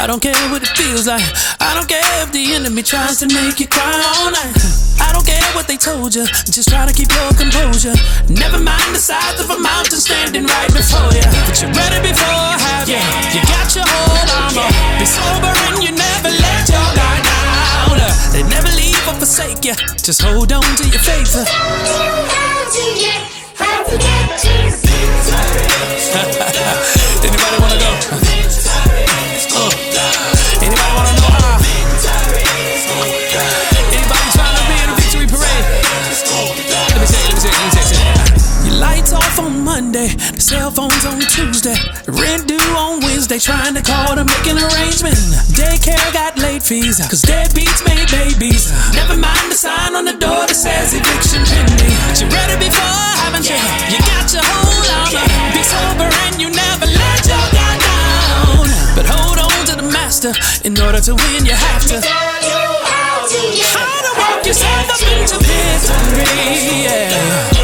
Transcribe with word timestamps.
I 0.00 0.06
don't 0.06 0.22
care 0.24 0.32
what 0.48 0.62
it 0.64 0.72
feels 0.80 1.06
like. 1.06 1.20
I 1.60 1.76
don't 1.76 1.84
care 1.84 2.00
if 2.24 2.32
the 2.32 2.56
enemy 2.56 2.80
tries 2.80 3.20
to 3.20 3.28
make 3.28 3.60
you 3.60 3.68
cry 3.68 4.00
all 4.16 4.32
night. 4.32 4.56
I 4.96 5.12
don't 5.12 5.28
care 5.28 5.44
what 5.52 5.68
they 5.68 5.76
told 5.76 6.16
you. 6.16 6.24
Just 6.48 6.72
try 6.72 6.88
to 6.88 6.94
keep 6.96 7.12
your 7.12 7.28
composure. 7.36 7.92
Never 8.32 8.56
mind 8.56 8.96
the 8.96 8.98
size 8.98 9.36
of 9.44 9.52
a 9.52 9.60
mountain 9.60 10.00
standing 10.00 10.48
right 10.48 10.72
before 10.72 11.12
you. 11.12 11.20
But 11.44 11.60
you're 11.60 11.68
ready 11.76 12.00
before 12.00 12.48
have 12.64 12.88
you. 12.88 12.96
You 13.28 13.44
got 13.44 13.68
your 13.76 13.84
whole 13.84 14.24
armor. 14.40 14.72
Be 14.96 15.04
sober 15.04 15.52
and 15.68 15.84
you 15.84 15.92
never 15.92 16.32
let 16.32 16.64
your 16.64 16.88
guard 16.96 17.20
down. 17.20 18.00
Uh, 18.00 18.08
they 18.32 18.40
never 18.48 18.72
leave 18.72 19.04
or 19.04 19.20
forsake 19.20 19.68
you. 19.68 19.76
Just 20.00 20.24
hold 20.24 20.48
on 20.48 20.64
to 20.64 20.84
your 20.88 21.04
faith. 21.04 21.36
Uh. 21.36 21.44
Anybody 27.20 27.60
wanna 27.60 27.76
go? 27.76 28.39
Uh, 29.52 29.66
anybody 30.62 30.92
wanna 30.94 31.12
know 31.18 31.30
how? 31.42 31.58
Anybody 33.90 34.28
trying 34.30 34.56
to 34.56 34.62
be 34.68 34.76
in 34.78 34.88
a 34.88 34.94
victory 34.94 35.26
parade? 35.26 35.64
Let 36.94 37.02
me 37.02 37.34
let 37.42 37.54
me 37.58 37.66
let 37.74 37.86
me. 37.90 38.68
Your 38.68 38.78
lights 38.78 39.12
off 39.12 39.38
on 39.40 39.64
Monday, 39.64 40.08
the 40.08 40.40
cell 40.40 40.70
phone's 40.70 41.04
on 41.04 41.18
Tuesday, 41.20 41.74
rent 42.06 42.46
due 42.46 42.60
on 42.76 43.00
Wednesday, 43.00 43.38
trying 43.38 43.74
to 43.74 43.82
call 43.82 44.14
to 44.14 44.24
make 44.24 44.46
an 44.46 44.58
arrangement. 44.58 45.16
Daycare 45.56 46.12
got 46.12 46.38
late 46.38 46.62
fees, 46.62 47.00
cause 47.08 47.22
deadbeats 47.22 47.82
made 47.88 48.06
babies. 48.10 48.70
Never 48.94 49.16
mind 49.16 49.50
the 49.50 49.56
sign 49.56 49.96
on 49.96 50.04
the 50.04 50.14
door 50.14 50.46
that 50.46 50.54
says 50.54 50.94
eviction 50.94 51.42
pending. 51.42 51.96
But 52.06 52.20
you 52.20 52.28
ready 52.30 52.56
before, 52.60 53.02
haven't 53.24 53.48
you? 53.48 53.58
You 53.90 53.98
got 54.06 54.30
your 54.30 54.44
whole 54.46 54.86
armor. 54.94 55.26
Be 55.56 55.62
sober 55.64 56.08
and 56.28 56.38
you 56.40 56.50
never 56.50 56.86
let 56.86 57.19
to 60.20 60.28
master, 60.28 60.68
in 60.68 60.78
order 60.80 61.00
to 61.00 61.14
win, 61.14 61.46
you 61.46 61.52
have 61.52 61.82
to. 61.86 62.00
How 62.00 62.40
to 64.02 64.20
walk 64.20 64.46
yourself 64.46 64.90
up 64.90 65.00
into 65.18 65.38
victory. 65.38 66.84
Yeah. 66.84 67.59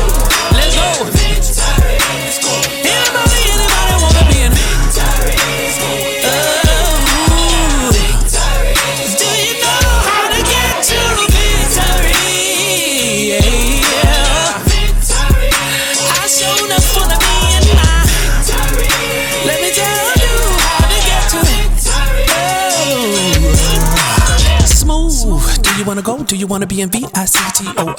You 26.46 26.50
wanna 26.50 26.66
be 26.66 26.80
in 26.80 26.88
V 26.90 27.04
I 27.14 27.24
C 27.24 27.38
T 27.54 27.64
O 27.76 27.86
R? 27.88 27.94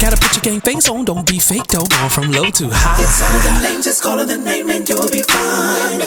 Gotta 0.00 0.16
put 0.20 0.36
your 0.36 0.42
game 0.42 0.60
face 0.60 0.88
on, 0.90 1.04
don't 1.04 1.26
be 1.26 1.38
fake 1.38 1.66
though. 1.68 1.84
Going 1.84 2.10
from 2.10 2.30
low 2.30 2.50
to 2.50 2.68
high. 2.70 3.02
It's 3.02 3.22
under 3.22 3.38
the 3.48 3.60
name, 3.68 3.82
just 3.82 4.02
call 4.02 4.18
it 4.18 4.26
the 4.26 4.36
name 4.36 4.68
and 4.68 4.86
you'll 4.86 5.08
be 5.10 5.22
fine. 5.22 6.00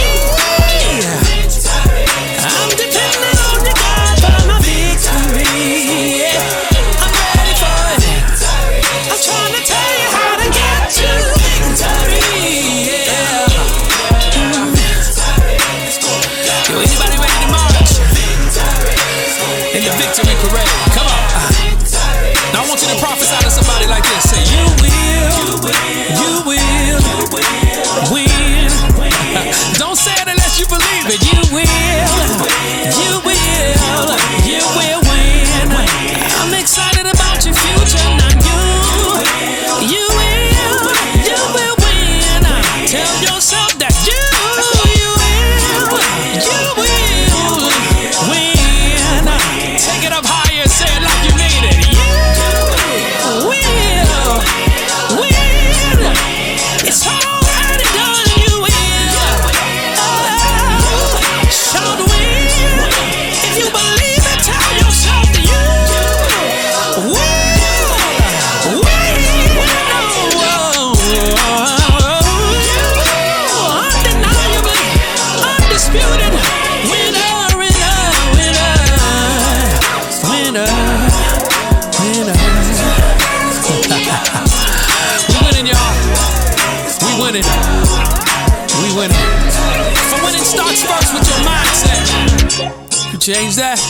You 93.58 93.64
that, 93.64 93.82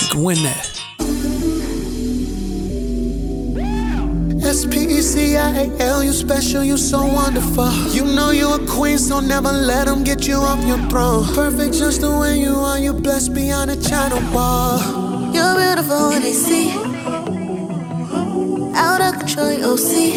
you 0.00 0.08
can 0.08 0.24
win 0.24 0.42
that. 0.44 0.64
S-P-E-C-I-A-L, 4.46 6.02
you 6.02 6.12
special, 6.12 6.64
you 6.64 6.78
so 6.78 7.04
wonderful. 7.04 7.70
You 7.92 8.06
know 8.06 8.30
you 8.30 8.50
a 8.50 8.58
queen, 8.66 8.96
so 8.96 9.20
never 9.20 9.52
let 9.52 9.88
them 9.88 10.04
get 10.04 10.26
you 10.26 10.36
off 10.36 10.64
your 10.64 10.78
throne. 10.88 11.26
Perfect 11.34 11.74
just 11.74 12.00
the 12.00 12.18
way 12.18 12.40
you 12.40 12.54
are, 12.54 12.78
you 12.78 12.94
blessed 12.94 13.34
beyond 13.34 13.70
a 13.70 13.76
China 13.76 14.22
wall. 14.32 14.80
You're 15.34 15.54
beautiful 15.54 16.08
when 16.08 16.22
they 16.22 16.32
see. 16.32 16.70
Out 18.74 19.02
of 19.02 19.18
control, 19.18 19.52
you 19.52 19.76
see. 19.76 20.16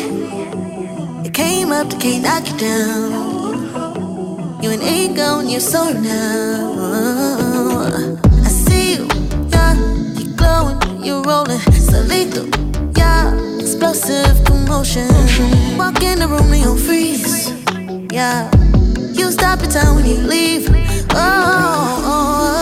You 1.25 1.31
came 1.31 1.73
up 1.73 1.89
to 1.89 1.97
can't 1.97 2.23
knock 2.23 2.47
you 2.49 2.57
down. 2.57 3.11
You 4.63 4.71
an 4.71 4.81
ego 4.81 5.39
and 5.39 5.51
you're 5.51 5.59
so 5.59 5.91
now. 5.91 6.71
Rolling, 11.23 11.59
so 11.71 12.01
lethal, 12.01 12.47
yeah. 12.97 13.33
Explosive 13.59 14.43
commotion. 14.45 15.07
Walk 15.77 16.01
in 16.01 16.19
the 16.19 16.27
room 16.27 16.51
and 16.51 16.61
you 16.61 16.77
freeze, 16.77 17.51
yeah. 18.11 18.49
You 19.13 19.31
stop 19.31 19.61
your 19.61 19.71
time 19.71 19.95
when 19.95 20.05
you 20.05 20.17
leave. 20.17 20.69
Oh, 21.11 21.15
oh, 21.15 22.03
oh. 22.05 22.57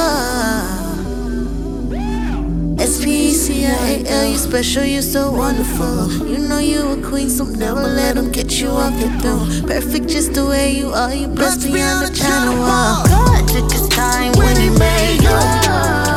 S-P-E-C-I-A-L, 2.80 4.26
you 4.26 4.38
special, 4.38 4.84
you 4.84 5.02
so 5.02 5.32
wonderful. 5.32 6.28
You 6.28 6.38
know 6.40 6.60
you 6.60 6.88
a 6.88 7.02
queen, 7.02 7.30
so 7.30 7.46
never 7.46 7.82
let 7.82 8.16
them 8.16 8.32
get 8.32 8.60
you 8.60 8.70
off 8.70 9.00
your 9.00 9.12
throne. 9.20 9.68
Perfect 9.68 10.08
just 10.08 10.34
the 10.34 10.46
way 10.46 10.72
you 10.72 10.90
are, 10.90 11.14
you 11.14 11.28
blessed 11.28 11.72
beyond 11.72 12.08
the 12.08 12.14
China 12.16 12.52
wall. 12.60 13.06
God 13.06 13.48
took 13.48 13.72
his 13.72 13.88
time 13.90 14.34
when 14.38 14.56
he 14.56 14.70
made 14.70 15.22
you. 15.22 16.09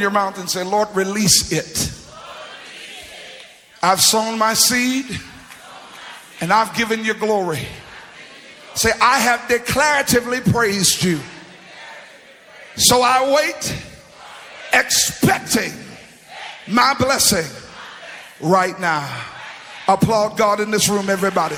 Your 0.00 0.10
mouth 0.10 0.38
and 0.38 0.48
say, 0.48 0.64
Lord, 0.64 0.88
release 0.94 1.52
it. 1.52 1.92
I've 3.82 4.00
sown 4.00 4.38
my 4.38 4.54
seed 4.54 5.06
and 6.40 6.52
I've 6.52 6.74
given 6.74 7.04
you 7.04 7.14
glory. 7.14 7.66
Say, 8.74 8.90
I 9.00 9.18
have 9.18 9.40
declaratively 9.40 10.50
praised 10.52 11.02
you. 11.02 11.20
So 12.76 13.02
I 13.02 13.34
wait, 13.34 13.76
expecting 14.72 15.72
my 16.68 16.94
blessing 16.94 17.44
right 18.40 18.78
now. 18.78 19.08
Applaud 19.88 20.36
God 20.38 20.60
in 20.60 20.70
this 20.70 20.88
room, 20.88 21.10
everybody. 21.10 21.56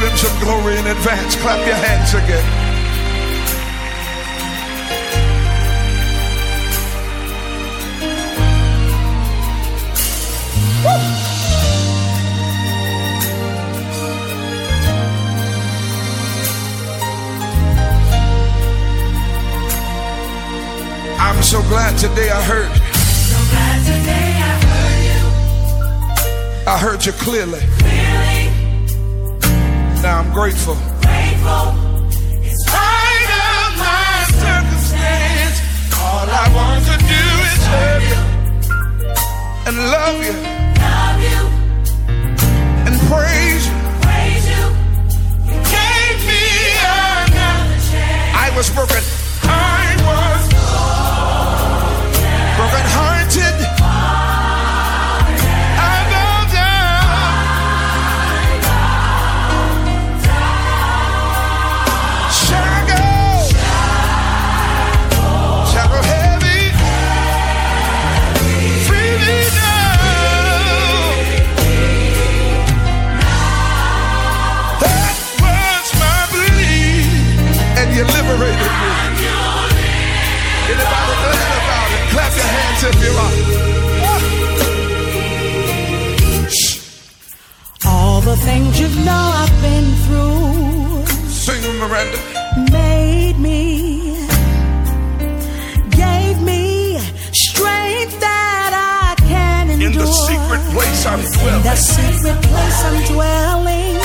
Give 0.00 0.10
him 0.10 0.16
some 0.16 0.40
glory 0.40 0.78
in 0.78 0.86
advance. 0.86 1.36
Clap 1.36 1.66
your 1.66 1.76
hands 1.76 2.14
again. 2.14 2.44
I'm 21.18 21.42
so 21.42 21.62
glad 21.62 21.98
today 21.98 22.30
I 22.30 22.42
heard. 22.42 22.70
I 26.66 26.78
heard 26.78 27.04
you 27.04 27.12
clearly. 27.12 28.29
Now 30.10 30.18
I'm 30.18 30.32
grateful. 30.32 30.74
In 30.74 32.56
spite 32.66 33.30
of 33.46 33.78
my 33.78 34.26
circumstance, 34.42 35.56
all 36.02 36.26
I 36.26 36.46
want 36.58 36.82
to 36.90 36.96
do 37.14 37.24
is 37.46 37.54
serve 37.70 38.02
you 38.10 38.20
and 39.68 39.76
love 39.94 40.18
you 40.26 40.36
and 42.86 42.94
praise 43.06 43.64
you. 43.68 43.78
You 45.46 45.58
gave 45.78 46.18
me 46.26 46.42
another 46.82 47.78
chance. 47.92 48.34
I 48.34 48.50
was 48.56 48.68
broken. 48.70 49.19
Things 88.50 88.80
you 88.80 88.88
know 89.06 89.24
I've 89.42 89.56
been 89.62 89.88
through 90.04 91.06
Sing 91.44 91.62
Miranda. 91.78 92.18
made 92.72 93.36
me, 93.38 93.58
gave 96.02 96.36
me 96.50 96.98
strength 97.46 98.14
that 98.28 98.72
I 98.74 99.14
can 99.32 99.70
endure. 99.70 99.88
In 99.90 99.98
the 99.98 100.06
secret 100.28 100.62
place 100.74 101.00
I'm 101.06 101.20
In 101.20 101.30
dwelling. 101.38 101.62
the 101.62 101.76
secret 101.76 102.38
place 102.50 102.78
I'm 102.88 102.98
dwelling 103.12 103.96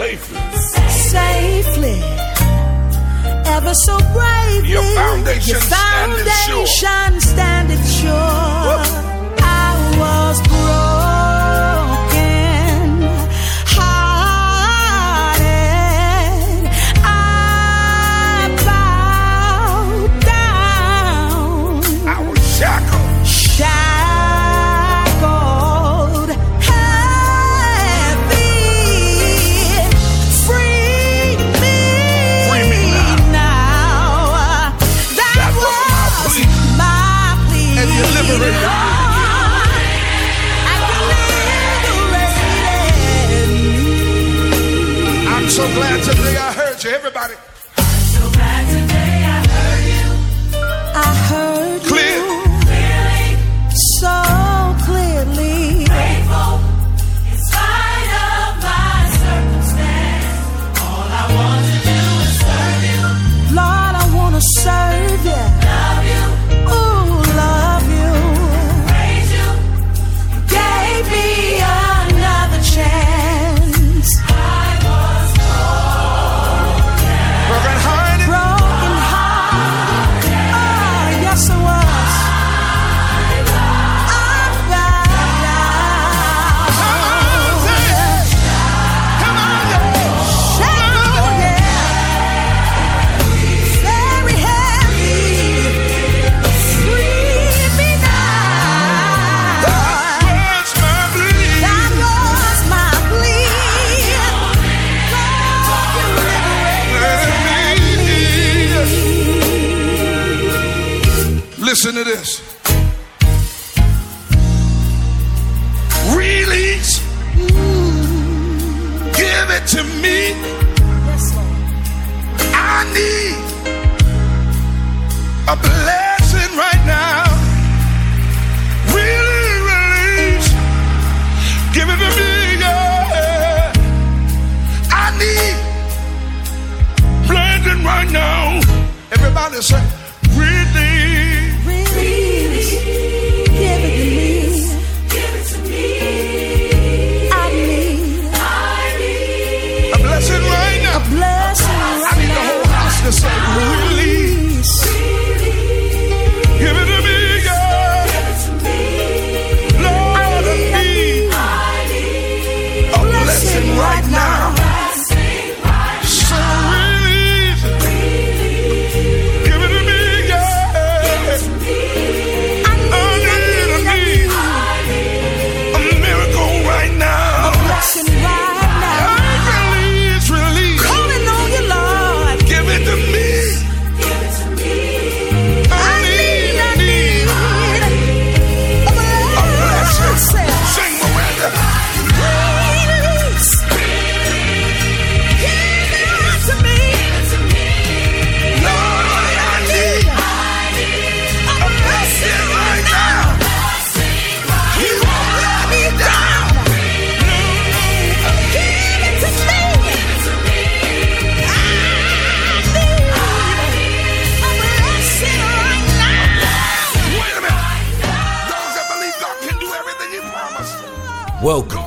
Safely. 0.00 0.40
safely, 1.14 1.98
ever 3.56 3.74
so 3.86 3.94
bravely. 4.14 4.70
Your 4.70 4.82
foundation 4.94 5.52
Your 5.54 5.60
standeth 5.60 6.30
sure. 6.46 6.66
foundation 6.66 7.20
standeth 7.32 7.84
sure. 8.00 8.78
I 9.42 9.70
was 10.02 10.36
broken 10.48 10.87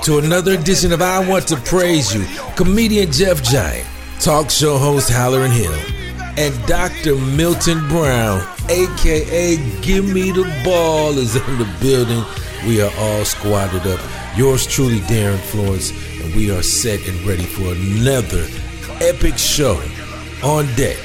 to 0.03 0.17
another 0.17 0.53
edition 0.53 0.91
of 0.91 1.01
I 1.01 1.27
Want 1.27 1.47
to 1.49 1.57
Praise 1.57 2.13
You. 2.13 2.25
Comedian 2.55 3.11
Jeff 3.11 3.43
Giant, 3.43 3.87
talk 4.19 4.49
show 4.49 4.77
host 4.77 5.11
Hallerin 5.11 5.51
Hill, 5.51 5.73
and 6.37 6.67
Dr. 6.67 7.15
Milton 7.15 7.87
Brown, 7.87 8.41
aka 8.69 9.57
Give 9.81 10.05
Me 10.05 10.31
the 10.31 10.43
Ball, 10.63 11.17
is 11.17 11.35
in 11.35 11.57
the 11.57 11.69
building. 11.79 12.23
We 12.65 12.81
are 12.81 12.91
all 12.97 13.25
squatted 13.25 13.85
up. 13.85 13.99
Yours 14.35 14.65
truly, 14.65 15.01
Darin 15.01 15.37
Florence, 15.37 15.91
and 16.21 16.33
we 16.35 16.51
are 16.51 16.63
set 16.63 17.07
and 17.07 17.21
ready 17.27 17.43
for 17.43 17.73
another 17.73 18.47
epic 19.01 19.37
show 19.37 19.81
on 20.43 20.65
deck. 20.75 20.97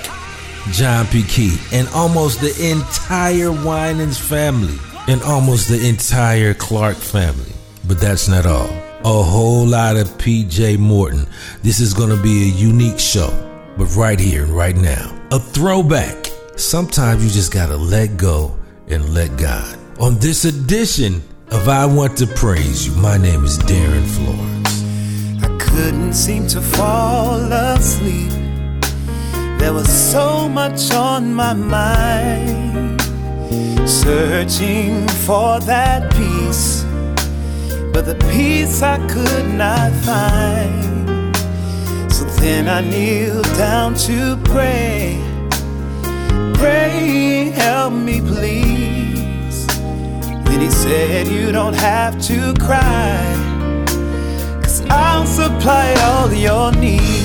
John 0.72 1.06
P. 1.06 1.22
Kee 1.22 1.56
and 1.72 1.86
almost 1.88 2.40
the 2.40 2.70
entire 2.70 3.52
Winans 3.52 4.18
family 4.18 4.76
and 5.06 5.22
almost 5.22 5.68
the 5.68 5.88
entire 5.88 6.54
Clark 6.54 6.96
family. 6.96 7.52
But 7.86 8.00
that's 8.00 8.28
not 8.28 8.46
all. 8.46 8.75
A 9.06 9.22
whole 9.22 9.64
lot 9.64 9.96
of 9.96 10.08
PJ 10.18 10.78
Morton. 10.78 11.28
This 11.62 11.78
is 11.78 11.94
going 11.94 12.08
to 12.08 12.20
be 12.20 12.50
a 12.50 12.52
unique 12.52 12.98
show, 12.98 13.30
but 13.78 13.94
right 13.94 14.18
here 14.18 14.42
and 14.42 14.52
right 14.52 14.74
now. 14.74 15.16
A 15.30 15.38
throwback. 15.38 16.26
Sometimes 16.56 17.24
you 17.24 17.30
just 17.30 17.52
got 17.52 17.68
to 17.68 17.76
let 17.76 18.16
go 18.16 18.58
and 18.88 19.14
let 19.14 19.36
God. 19.38 19.78
On 20.00 20.18
this 20.18 20.44
edition 20.44 21.22
of 21.52 21.68
I 21.68 21.86
Want 21.86 22.18
to 22.18 22.26
Praise 22.26 22.88
You, 22.88 22.96
my 23.00 23.16
name 23.16 23.44
is 23.44 23.58
Darin 23.58 24.04
Florence. 24.06 24.82
I 25.40 25.56
couldn't 25.56 26.14
seem 26.14 26.48
to 26.48 26.60
fall 26.60 27.36
asleep. 27.52 28.32
There 29.60 29.72
was 29.72 29.88
so 29.88 30.48
much 30.48 30.92
on 30.92 31.32
my 31.32 31.52
mind, 31.52 33.00
searching 33.88 35.06
for 35.06 35.60
that 35.60 36.12
peace, 36.12 36.75
but 37.96 38.04
the 38.04 38.26
peace 38.30 38.82
I 38.82 38.98
could 39.08 39.48
not 39.54 39.90
find. 40.04 41.34
So 42.12 42.26
then 42.42 42.68
I 42.68 42.82
kneeled 42.82 43.46
down 43.56 43.94
to 44.06 44.36
pray. 44.44 45.18
Pray, 46.56 47.52
help 47.54 47.94
me, 47.94 48.20
please. 48.20 49.66
Then 50.44 50.60
he 50.60 50.68
said, 50.68 51.26
You 51.28 51.52
don't 51.52 51.72
have 51.72 52.20
to 52.24 52.52
cry, 52.60 53.16
cause 54.62 54.82
I'll 54.90 55.24
supply 55.24 55.94
all 56.02 56.30
your 56.34 56.72
needs. 56.72 57.15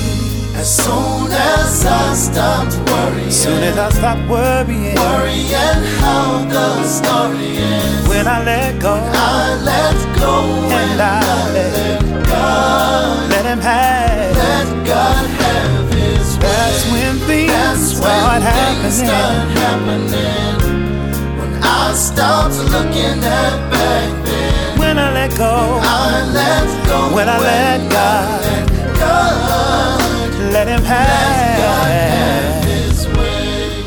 As 0.62 0.76
soon 0.78 1.32
as 1.32 1.86
I 1.86 2.14
stopped 2.14 2.76
worrying, 2.92 3.32
Soon 3.32 3.64
as 3.64 3.78
I 3.78 3.90
stop 3.90 4.20
worrying, 4.30 4.96
worrying 4.96 5.82
how 6.04 6.46
the 6.46 6.84
story 6.84 7.58
ends, 7.58 8.08
when 8.08 8.28
I 8.28 8.44
let 8.44 8.80
go 8.80 8.94
I 8.94 9.56
let 9.72 9.98
go 10.20 10.34
and 10.80 11.02
I 11.02 11.52
let 11.58 12.26
God, 12.28 13.30
let 13.32 13.46
him 13.46 13.60
have, 13.60 14.38
let 14.38 14.86
God 14.86 15.26
have 15.42 15.94
His 15.94 16.38
way. 16.38 16.44
that's 16.44 16.92
when 16.92 17.16
things 17.28 17.52
That's 17.52 17.98
start 17.98 18.22
when 18.28 18.42
things 18.54 18.96
start 18.98 19.48
happening. 19.58 20.10
happening. 20.14 21.40
When 21.40 21.54
I 21.64 21.94
stopped 21.96 22.58
looking 22.76 23.18
at 23.42 23.58
back 23.74 24.26
then, 24.26 24.80
When 24.80 25.00
I 25.00 25.12
let 25.12 25.32
go, 25.36 25.80
I 25.82 26.24
let 26.40 26.68
go. 26.88 27.16
when 27.16 27.28
I 27.28 27.40
let 27.40 27.80
God, 27.92 28.42
let 28.46 28.68
God 28.70 28.81
let 30.52 30.68
him 30.68 30.84
have. 30.84 32.64
His 32.66 33.08
way. 33.08 33.84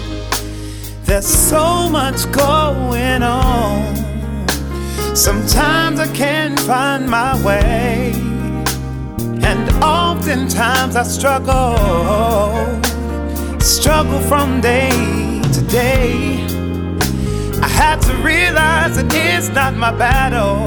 There's 1.05 1.27
so 1.27 1.89
much 1.91 2.31
going 2.33 3.23
on. 3.23 3.95
Sometimes 5.15 6.01
I 6.01 6.09
can't 6.15 6.59
find 6.59 7.09
my 7.09 7.33
way, 7.45 8.13
and 9.43 9.71
oftentimes 9.83 10.97
I 10.97 11.05
struggle, 11.05 11.77
struggle 13.61 14.21
from 14.21 14.61
day 14.61 14.91
to 15.53 15.63
day. 15.71 16.45
I 17.63 17.69
had 17.69 18.01
to 18.03 18.15
realize 18.17 18.97
that 18.97 19.13
it's 19.15 19.51
not 19.51 19.75
my 19.75 19.93
battle, 19.93 20.65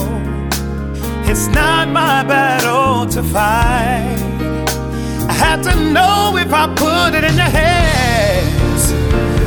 it's 1.30 1.48
not 1.48 1.90
my 1.90 2.24
battle 2.24 3.06
to 3.08 3.22
fight. 3.24 4.27
I 5.38 5.40
had 5.40 5.64
to 5.70 5.76
know 5.94 6.36
if 6.36 6.52
I 6.52 6.66
put 6.74 7.14
it 7.14 7.24
in 7.24 7.36
your 7.38 7.46
hands 7.46 8.90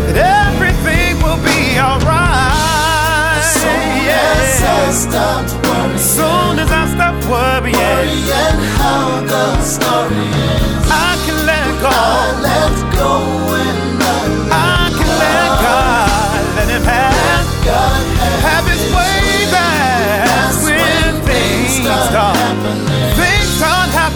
that 0.06 0.16
everything 0.46 1.18
will 1.18 1.42
be 1.42 1.74
alright. 1.82 3.42
Soon 3.42 4.06
as 4.06 4.62
I 4.62 4.94
stopped 4.94 5.50
worrying, 5.66 5.98
Soon 5.98 6.58
as 6.62 6.70
I 6.70 6.86
stop 6.94 7.18
worrying, 7.26 7.74
worrying 7.74 8.62
how 8.78 9.18
the 9.26 9.62
story 9.66 10.30
ends, 10.30 10.86
I 10.94 11.18
can 11.26 11.38
let 11.42 11.68
go. 11.82 11.90
I 11.90 12.38
let 12.38 12.74
go 12.94 13.12
and 13.50 13.98
I 13.98 14.30
I 14.46 14.94
can 14.94 15.10
let 15.10 15.50
God 15.66 16.40
let 16.54 16.68
Him 16.70 16.84
have, 16.86 17.46
God 17.66 18.02
have 18.22 18.40
have 18.46 18.66
His 18.70 18.84
way. 18.94 19.50
That's 19.50 20.62
when 20.70 21.18
things 21.26 21.82
start, 21.82 22.14
start 22.14 22.89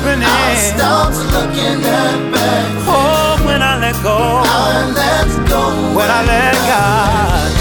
happening. 0.04 0.28
I 0.28 0.54
stopped 0.54 1.16
looking 1.32 1.82
at 1.84 2.32
back. 2.32 2.66
Oh, 2.86 3.36
when 3.46 3.62
I 3.62 3.78
let 3.78 3.96
go, 4.02 4.16
I 4.44 4.92
let 4.92 5.28
go. 5.48 5.62
when 5.96 6.10
I 6.10 6.22
let 6.24 6.54
God, 6.72 7.52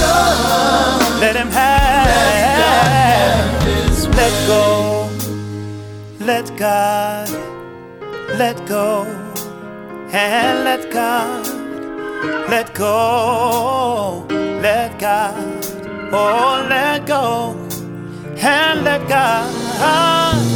let 1.22 1.36
Him 1.36 1.50
have. 1.50 2.04
His 3.64 4.08
Let 4.08 4.34
go, 4.48 5.10
let 6.20 6.58
God, 6.58 7.30
let 8.38 8.66
go, 8.68 9.06
and 10.12 10.64
let 10.64 10.92
God, 10.92 11.48
let 12.50 12.74
go, 12.74 14.26
let 14.62 15.00
God, 15.00 15.66
oh, 16.14 16.66
let 16.70 17.06
go, 17.08 17.56
and 18.38 18.84
let 18.84 19.08
God, 19.08 19.54
let 19.80 20.53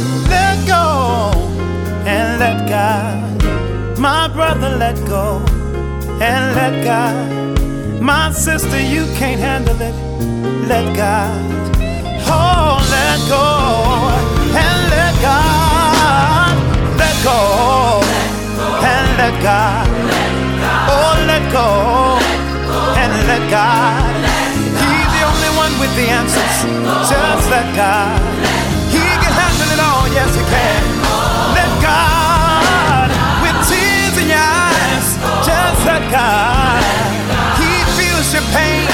let 2.38 2.68
God, 2.68 3.98
my 3.98 4.28
brother, 4.28 4.70
let 4.76 4.94
go, 5.06 5.42
and 6.22 6.54
let 6.54 6.84
God, 6.84 8.00
my 8.00 8.30
sister, 8.30 8.80
you 8.80 9.06
can't 9.18 9.40
handle 9.40 9.76
it, 9.80 9.94
let 10.68 10.94
God. 10.96 11.34
Oh, 12.30 12.78
let 12.94 13.18
go 13.26 13.46
and 14.54 14.78
let 14.94 15.14
God. 15.20 16.54
Let 17.02 17.16
go 17.24 18.02
and 18.86 19.06
let 19.18 19.34
God. 19.42 19.86
Oh, 20.94 21.14
let 21.26 21.42
go 21.50 21.68
and 23.02 23.12
let 23.26 23.50
God. 23.50 24.14
He's 24.78 25.10
the 25.16 25.24
only 25.26 25.50
one 25.58 25.74
with 25.80 25.92
the 25.96 26.06
answers. 26.06 26.56
Just 27.10 27.50
let 27.50 27.66
God. 27.74 28.20
He 28.94 29.02
can 29.02 29.32
handle 29.42 29.70
it 29.74 29.80
all. 29.80 30.06
Yes, 30.14 30.34
he 30.36 30.44
can. 30.44 30.97
Let 35.88 36.04
God. 36.12 36.84
He 37.56 37.72
feels 37.96 38.28
your 38.34 38.44
pain 38.52 38.84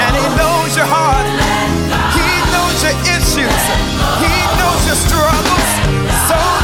and 0.00 0.12
he 0.16 0.24
knows 0.32 0.72
your 0.72 0.88
heart. 0.88 1.28
He 2.16 2.24
knows 2.48 2.80
your 2.80 2.96
issues. 3.04 3.62
He 4.16 4.32
knows 4.56 4.80
your 4.88 4.96
struggles. 4.96 5.68
So 6.24 6.61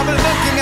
When 0.00 0.08
I 0.08 0.18
stop 0.18 0.46
looking 0.46 0.59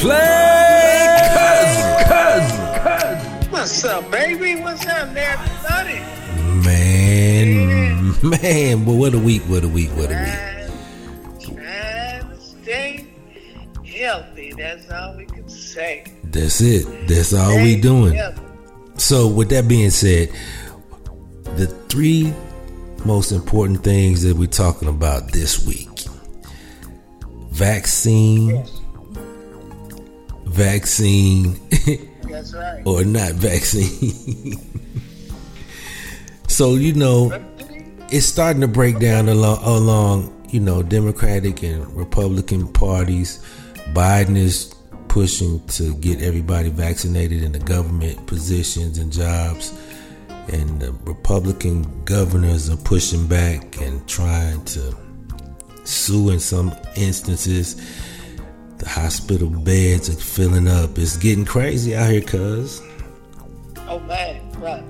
Play 0.00 1.28
cousin, 1.34 2.04
cousin, 2.08 2.64
cousin. 2.80 3.50
What's 3.50 3.84
up, 3.84 4.10
baby? 4.10 4.56
What's 4.62 4.86
up, 4.86 5.12
there, 5.12 5.36
buddy? 5.62 6.00
Man, 6.66 8.14
man, 8.22 8.84
but 8.86 8.94
what 8.94 9.12
a 9.12 9.18
week, 9.18 9.42
what 9.42 9.62
a 9.62 9.68
week, 9.68 9.90
what 9.90 10.10
a 10.10 10.16
week. 10.16 11.54
Trying 11.54 12.28
to 12.30 12.36
stay 12.40 13.06
healthy. 13.84 14.54
That's 14.56 14.90
all 14.90 15.16
we 15.18 15.26
say. 15.70 16.04
That's 16.24 16.60
it. 16.60 17.08
That's 17.08 17.32
all 17.32 17.56
we 17.56 17.80
doing. 17.80 18.20
So, 18.96 19.28
with 19.28 19.48
that 19.50 19.68
being 19.68 19.90
said, 19.90 20.30
the 21.56 21.66
three 21.88 22.32
most 23.04 23.32
important 23.32 23.82
things 23.82 24.22
that 24.22 24.36
we're 24.36 24.46
talking 24.46 24.88
about 24.88 25.32
this 25.32 25.66
week 25.66 25.88
vaccine, 27.50 28.64
vaccine, 30.46 31.60
That's 32.22 32.54
right. 32.54 32.82
or 32.86 33.04
not 33.04 33.32
vaccine. 33.32 34.56
so, 36.48 36.74
you 36.74 36.94
know, 36.94 37.30
it's 38.10 38.26
starting 38.26 38.62
to 38.62 38.68
break 38.68 38.98
down 38.98 39.28
along, 39.28 39.62
along, 39.64 40.46
you 40.50 40.60
know, 40.60 40.82
Democratic 40.82 41.62
and 41.62 41.86
Republican 41.96 42.68
parties. 42.72 43.44
Biden 43.92 44.36
is 44.36 44.74
pushing 45.10 45.60
to 45.66 45.92
get 45.96 46.22
everybody 46.22 46.68
vaccinated 46.68 47.42
in 47.42 47.50
the 47.50 47.58
government 47.58 48.24
positions 48.28 48.96
and 48.96 49.12
jobs. 49.12 49.74
And 50.52 50.80
the 50.80 50.92
Republican 51.04 52.04
governors 52.04 52.70
are 52.70 52.76
pushing 52.76 53.26
back 53.26 53.80
and 53.80 54.06
trying 54.08 54.64
to 54.66 54.96
sue 55.82 56.30
in 56.30 56.38
some 56.38 56.72
instances. 56.94 57.74
The 58.78 58.88
hospital 58.88 59.50
beds 59.50 60.08
are 60.08 60.12
filling 60.12 60.68
up. 60.68 60.96
It's 60.96 61.16
getting 61.16 61.44
crazy 61.44 61.96
out 61.96 62.10
here, 62.10 62.22
cuz. 62.22 62.80
Oh 63.88 63.98
man, 64.00 64.40
right, 64.60 64.84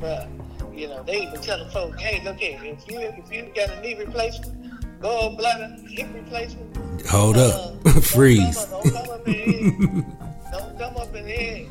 right. 0.00 0.28
You 0.74 0.88
know, 0.88 1.04
they 1.04 1.22
even 1.22 1.40
telling 1.40 1.70
folks, 1.70 2.00
hey, 2.00 2.20
look 2.24 2.38
here, 2.38 2.58
if 2.64 2.90
you 2.90 2.98
if 2.98 3.32
you 3.32 3.52
got 3.54 3.70
a 3.70 3.80
knee 3.80 3.94
replacement, 3.94 4.61
go 5.02 5.34
bladder, 5.36 5.76
hip 5.88 6.08
replacement. 6.14 7.06
Hold 7.06 7.36
uh, 7.36 7.72
up. 7.84 8.02
Freeze. 8.02 8.64
Don't 8.66 8.92
come 8.92 9.10
up 9.10 9.28
in 9.28 9.34
here. 9.34 10.04
don't 10.52 10.78
come 10.78 10.96
up 10.96 11.14
in 11.14 11.26
here. 11.26 11.66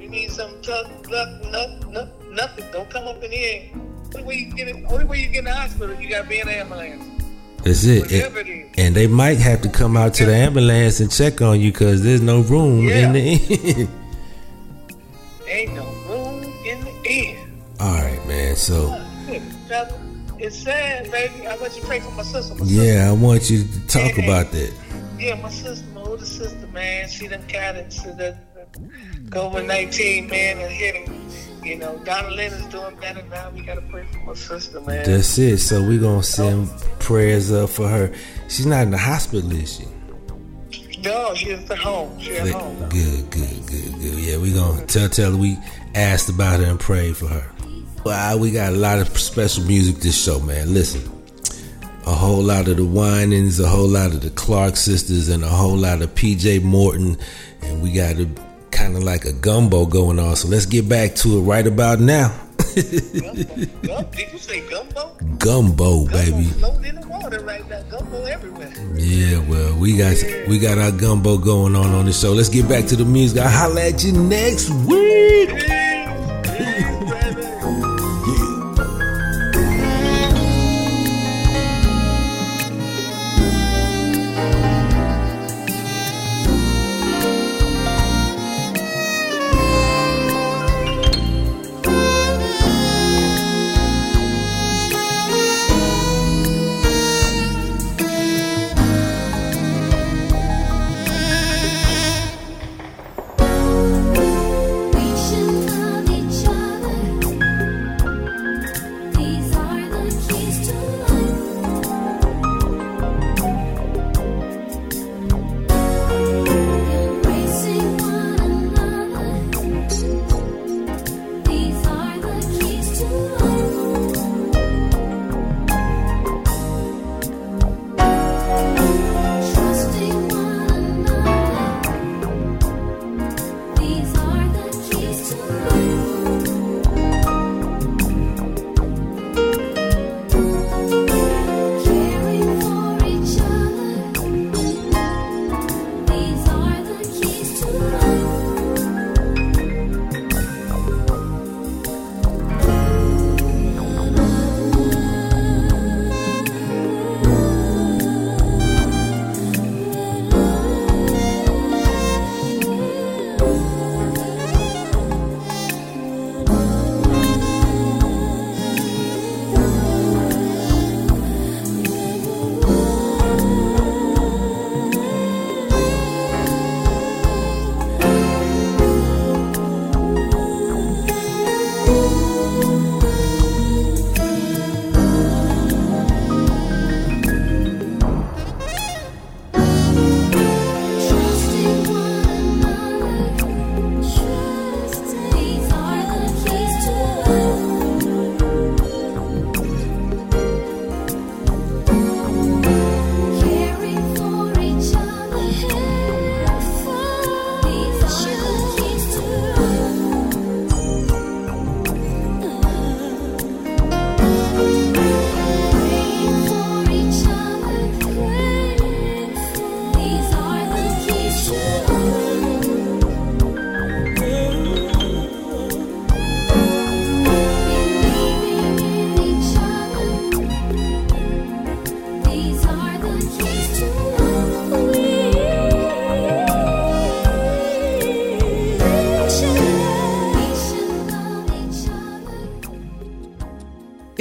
You 0.00 0.08
need 0.08 0.30
some 0.30 0.60
tough 0.62 0.90
luck, 1.08 1.28
no, 1.44 1.78
no, 1.90 2.08
nothing. 2.30 2.64
Don't 2.72 2.90
come 2.90 3.06
up 3.06 3.22
in 3.22 3.30
here. 3.30 3.70
Only 4.14 4.22
way 4.24 4.34
you 4.36 4.52
get 4.54 4.68
it, 4.68 4.84
only 4.90 5.04
way 5.04 5.20
you 5.20 5.28
get 5.28 5.40
in 5.40 5.44
the 5.44 5.54
hospital, 5.54 5.94
you 6.00 6.08
gotta 6.08 6.28
be 6.28 6.40
in 6.40 6.48
an 6.48 6.54
ambulance. 6.54 7.04
That's 7.62 7.84
it. 7.84 8.10
And, 8.10 8.78
and 8.78 8.96
they 8.96 9.06
might 9.06 9.38
have 9.38 9.60
to 9.62 9.68
come 9.68 9.96
out 9.96 10.14
to 10.14 10.24
the 10.24 10.34
ambulance 10.34 11.00
and 11.00 11.12
check 11.12 11.42
on 11.42 11.60
you 11.60 11.70
because 11.70 12.02
there's 12.02 12.22
no 12.22 12.40
room 12.40 12.88
in 12.88 13.12
the 13.12 13.88
Ain't 15.46 15.74
no 15.74 15.84
room 16.08 16.42
in 16.64 16.80
the 16.84 16.92
air. 17.04 17.46
All 17.78 17.98
right, 17.98 18.26
man. 18.26 18.56
So, 18.56 18.88
It's 20.42 20.56
sad, 20.62 21.10
baby. 21.10 21.46
I 21.46 21.56
want 21.58 21.74
you 21.74 21.82
to 21.82 21.86
pray 21.86 22.00
for 22.00 22.10
my 22.12 22.22
sister. 22.22 22.54
My 22.54 22.64
yeah, 22.64 23.08
I 23.10 23.12
want 23.12 23.50
you 23.50 23.62
to 23.64 23.86
talk 23.86 24.16
Yeah. 24.16 24.24
about 24.24 24.50
that. 24.52 24.72
Yeah, 25.18 25.34
my 25.34 25.50
sister, 25.50 25.84
my 25.94 26.00
older 26.00 26.24
sister, 26.24 26.66
man, 26.72 27.08
she 27.08 27.28
done 27.28 27.44
got 27.52 27.76
it 27.76 27.90
to 27.90 28.12
the 28.12 28.36
COVID 29.28 29.66
19, 29.66 30.28
man, 30.28 30.58
and 30.58 30.72
hit 30.72 30.94
him. 30.96 31.28
You 31.62 31.76
know, 31.76 31.98
Donna 32.04 32.30
Lynn 32.30 32.52
is 32.54 32.64
doing 32.66 32.96
better 32.96 33.22
now. 33.30 33.50
We 33.54 33.60
gotta 33.60 33.82
pray 33.82 34.06
for 34.12 34.18
my 34.20 34.32
sister, 34.34 34.80
man. 34.80 35.04
That's 35.04 35.36
it. 35.36 35.58
So 35.58 35.82
we're 35.82 36.00
gonna 36.00 36.22
send 36.22 36.70
prayers 37.00 37.52
up 37.52 37.68
for 37.68 37.86
her. 37.86 38.10
She's 38.48 38.64
not 38.64 38.84
in 38.84 38.92
the 38.92 38.98
hospital, 38.98 39.52
is 39.52 39.76
she? 39.76 39.84
No, 41.02 41.34
she's 41.34 41.70
at 41.70 41.78
home. 41.78 42.18
She's 42.18 42.38
at 42.38 42.48
home. 42.48 42.76
good, 42.88 43.30
good, 43.30 43.66
good, 43.66 43.92
good. 44.00 44.14
Yeah, 44.18 44.38
we're 44.38 44.54
gonna 44.54 44.86
tell 44.86 45.08
tell 45.10 45.32
her 45.32 45.36
we 45.36 45.58
asked 45.94 46.30
about 46.30 46.60
her 46.60 46.66
and 46.66 46.80
prayed 46.80 47.16
for 47.18 47.26
her. 47.26 47.44
Well, 48.04 48.38
we 48.38 48.50
got 48.50 48.72
a 48.72 48.76
lot 48.76 48.98
of 48.98 49.08
special 49.18 49.64
music 49.64 49.96
this 49.96 50.22
show, 50.22 50.40
man. 50.40 50.72
Listen, 50.72 51.02
a 52.06 52.14
whole 52.14 52.42
lot 52.42 52.68
of 52.68 52.78
the 52.78 52.84
Winans, 52.84 53.60
a 53.60 53.68
whole 53.68 53.88
lot 53.88 54.12
of 54.12 54.22
the 54.22 54.30
Clark 54.30 54.76
sisters, 54.76 55.28
and 55.28 55.44
a 55.44 55.48
whole 55.48 55.76
lot 55.76 56.00
of 56.00 56.14
PJ 56.14 56.62
Morton. 56.62 57.18
And 57.62 57.82
we 57.82 57.92
got 57.92 58.16
a 58.18 58.28
kind 58.70 58.96
of 58.96 59.02
like 59.02 59.26
a 59.26 59.32
gumbo 59.32 59.84
going 59.84 60.18
on. 60.18 60.36
So 60.36 60.48
let's 60.48 60.66
get 60.66 60.88
back 60.88 61.14
to 61.16 61.38
it 61.38 61.42
right 61.42 61.66
about 61.66 62.00
now. 62.00 62.28
Gum, 62.74 64.06
did 64.12 64.32
you 64.32 64.38
say 64.38 64.66
gumbo? 64.70 65.16
Gumbo, 65.38 66.06
baby. 66.06 66.44
Floating 66.44 66.84
in 66.84 67.00
the 67.00 67.08
water 67.08 67.40
right 67.44 67.68
now. 67.68 67.82
Gumbo 67.82 68.24
everywhere. 68.24 68.72
Yeah, 68.94 69.38
well, 69.48 69.76
we 69.78 69.96
got 69.96 70.16
we 70.48 70.58
got 70.58 70.78
our 70.78 70.92
gumbo 70.92 71.36
going 71.36 71.76
on 71.76 71.92
on 71.92 72.06
the 72.06 72.12
show. 72.12 72.32
Let's 72.32 72.48
get 72.48 72.68
back 72.68 72.86
to 72.86 72.96
the 72.96 73.04
music. 73.04 73.42
I'll 73.42 73.48
holla 73.48 73.88
at 73.88 74.02
you 74.04 74.12
next 74.12 74.70
week. 74.70 75.50
We 75.50 75.89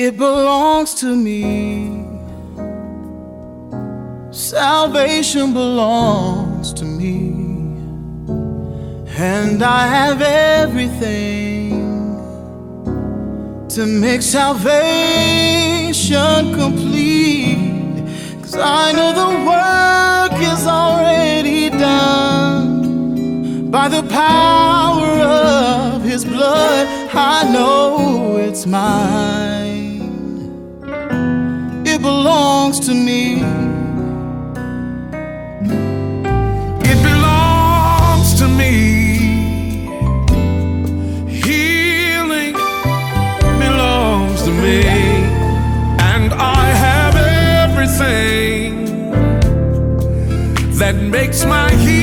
It 0.01 0.15
belongs 0.15 0.93
to 1.01 1.13
me. 1.13 2.05
Salvation 4.31 5.51
belongs 5.51 6.71
to 6.75 6.85
me. 6.85 7.33
And 9.17 9.61
I 9.61 9.87
have 9.87 10.21
everything 10.21 11.71
to 13.67 13.85
make 13.85 14.21
salvation 14.21 14.73
complete. 16.53 17.57
Cause 18.41 18.55
I 18.55 18.93
know 18.93 19.11
the 19.23 19.31
work 19.51 20.41
is 20.41 20.65
already 20.65 21.69
done 21.71 23.69
by 23.69 23.89
the 23.89 24.03
power 24.03 25.11
of 25.91 26.03
his 26.03 26.23
blood. 26.23 26.87
I 27.13 27.51
know 27.51 28.37
it's 28.37 28.65
mine. 28.65 29.88
To 32.89 32.95
me. 32.95 33.35
It 36.91 36.99
belongs 37.03 38.33
to 38.39 38.47
me. 38.47 38.73
Healing 41.45 42.55
belongs 43.63 44.41
to 44.43 44.51
me. 44.63 44.81
And 46.13 46.33
I 46.33 46.65
have 46.85 47.15
everything 47.65 48.69
that 50.79 50.95
makes 50.95 51.45
my 51.45 51.69
healing 51.73 51.98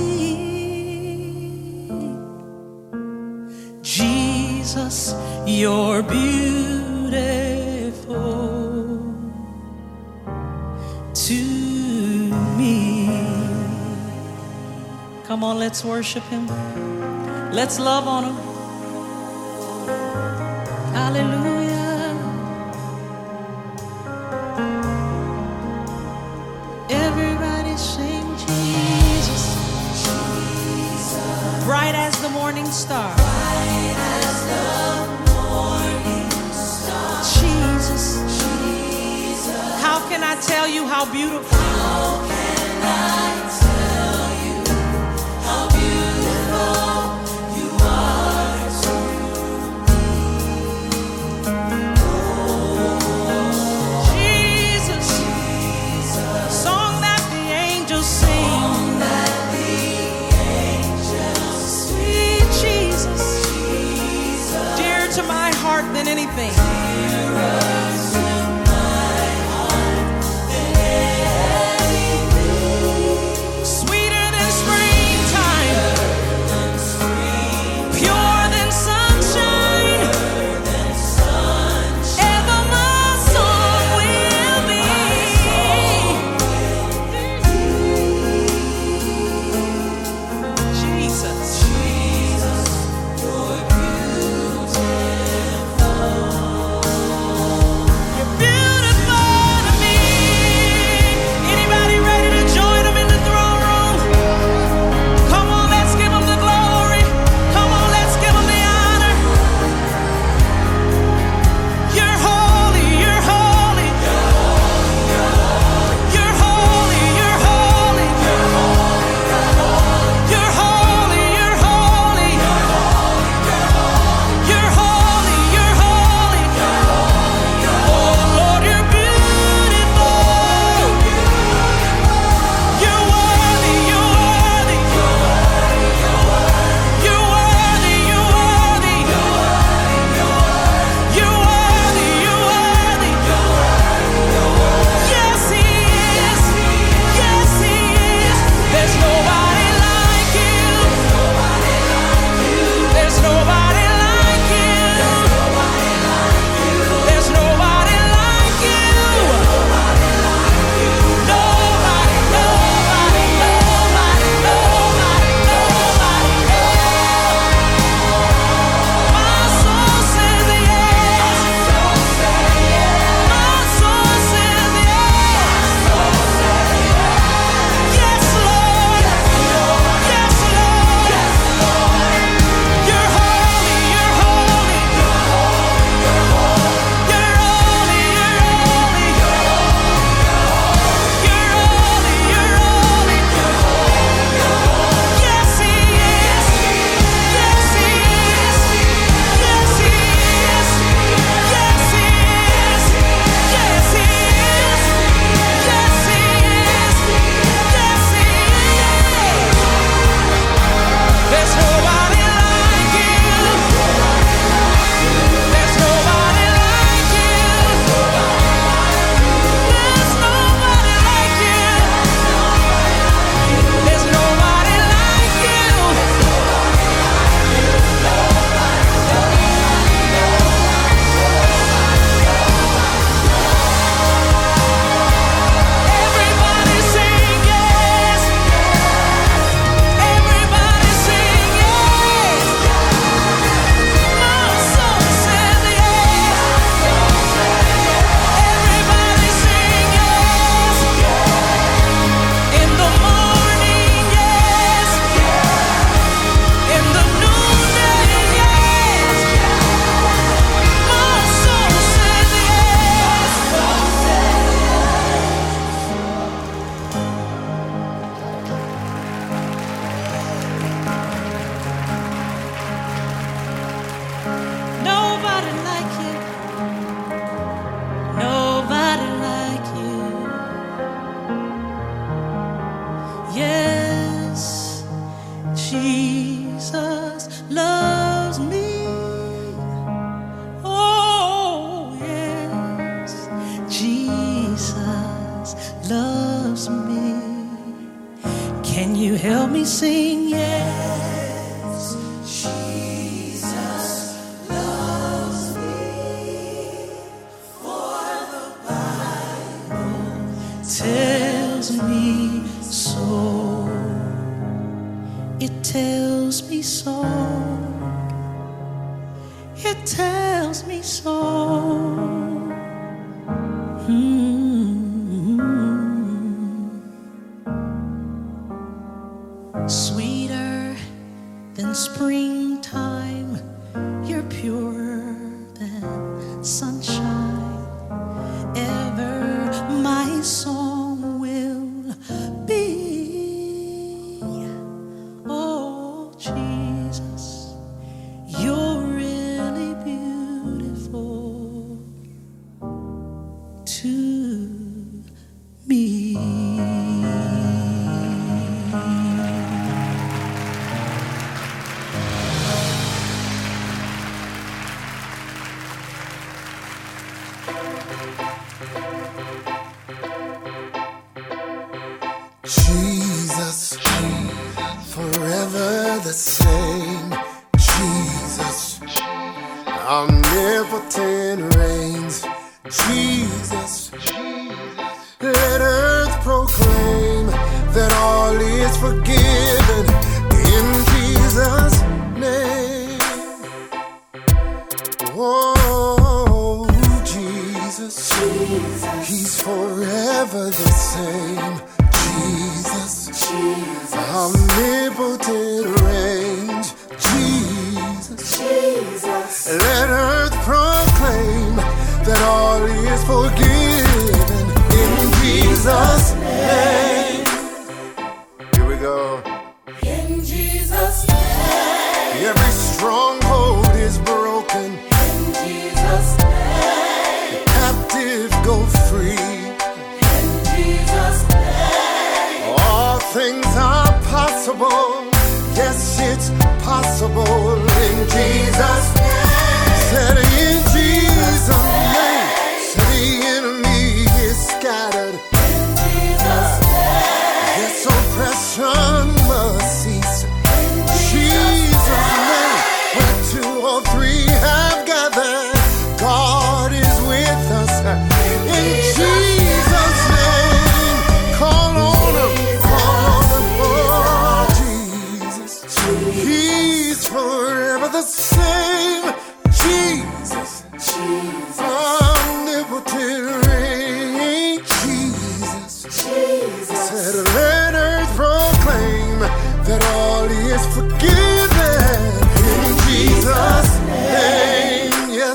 Jesus, 3.82 5.14
you're 5.46 6.02
beautiful 6.02 7.14
to 11.14 11.34
me. 12.58 13.08
Come 15.24 15.44
on, 15.44 15.58
let's 15.58 15.84
worship 15.84 16.24
Him. 16.24 16.48
Let's 17.52 17.78
love 17.78 18.08
on 18.08 18.24
Him. 18.24 18.45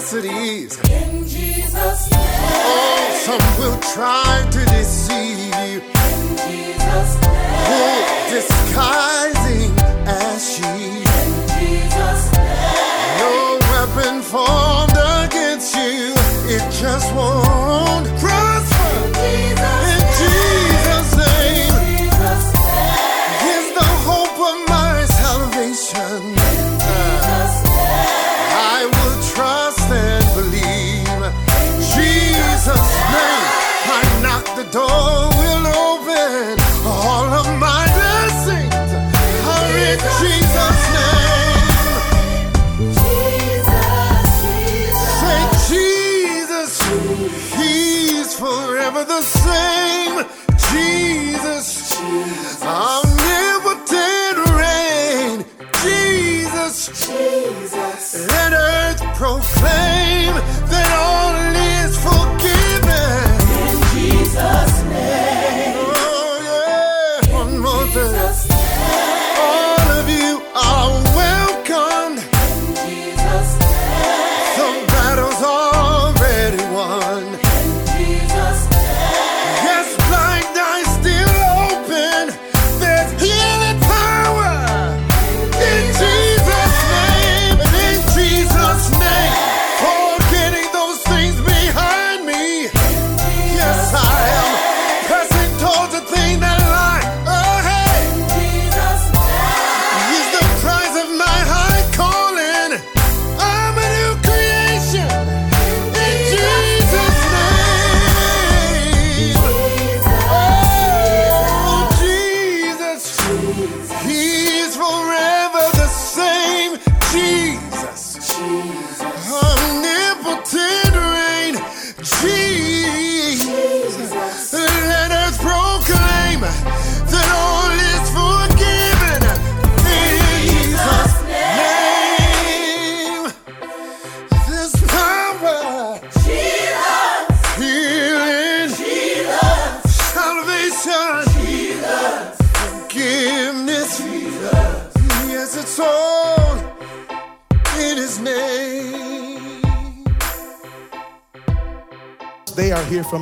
necessities. 0.02 0.80
In 0.90 1.28
Jesus' 1.28 2.12
name. 2.12 2.22
Oh, 2.66 3.22
some 3.26 3.60
will 3.60 3.80
try 3.94 4.48
to 4.52 4.66
deceive 4.66 5.38
you. 5.38 5.80
In 5.80 6.38
Jesus' 6.38 7.14
name. 7.22 7.70
Oh, 7.70 8.02
disguising 8.32 9.72
as 10.08 10.56
she. 10.56 10.64
In 10.64 11.32
Jesus' 11.60 12.34
name. 12.34 13.20
No 13.20 13.60
weapon 13.72 14.22
formed 14.22 14.98
against 15.24 15.76
you. 15.76 16.14
It 16.50 16.64
just 16.72 17.14
won't. 17.14 17.51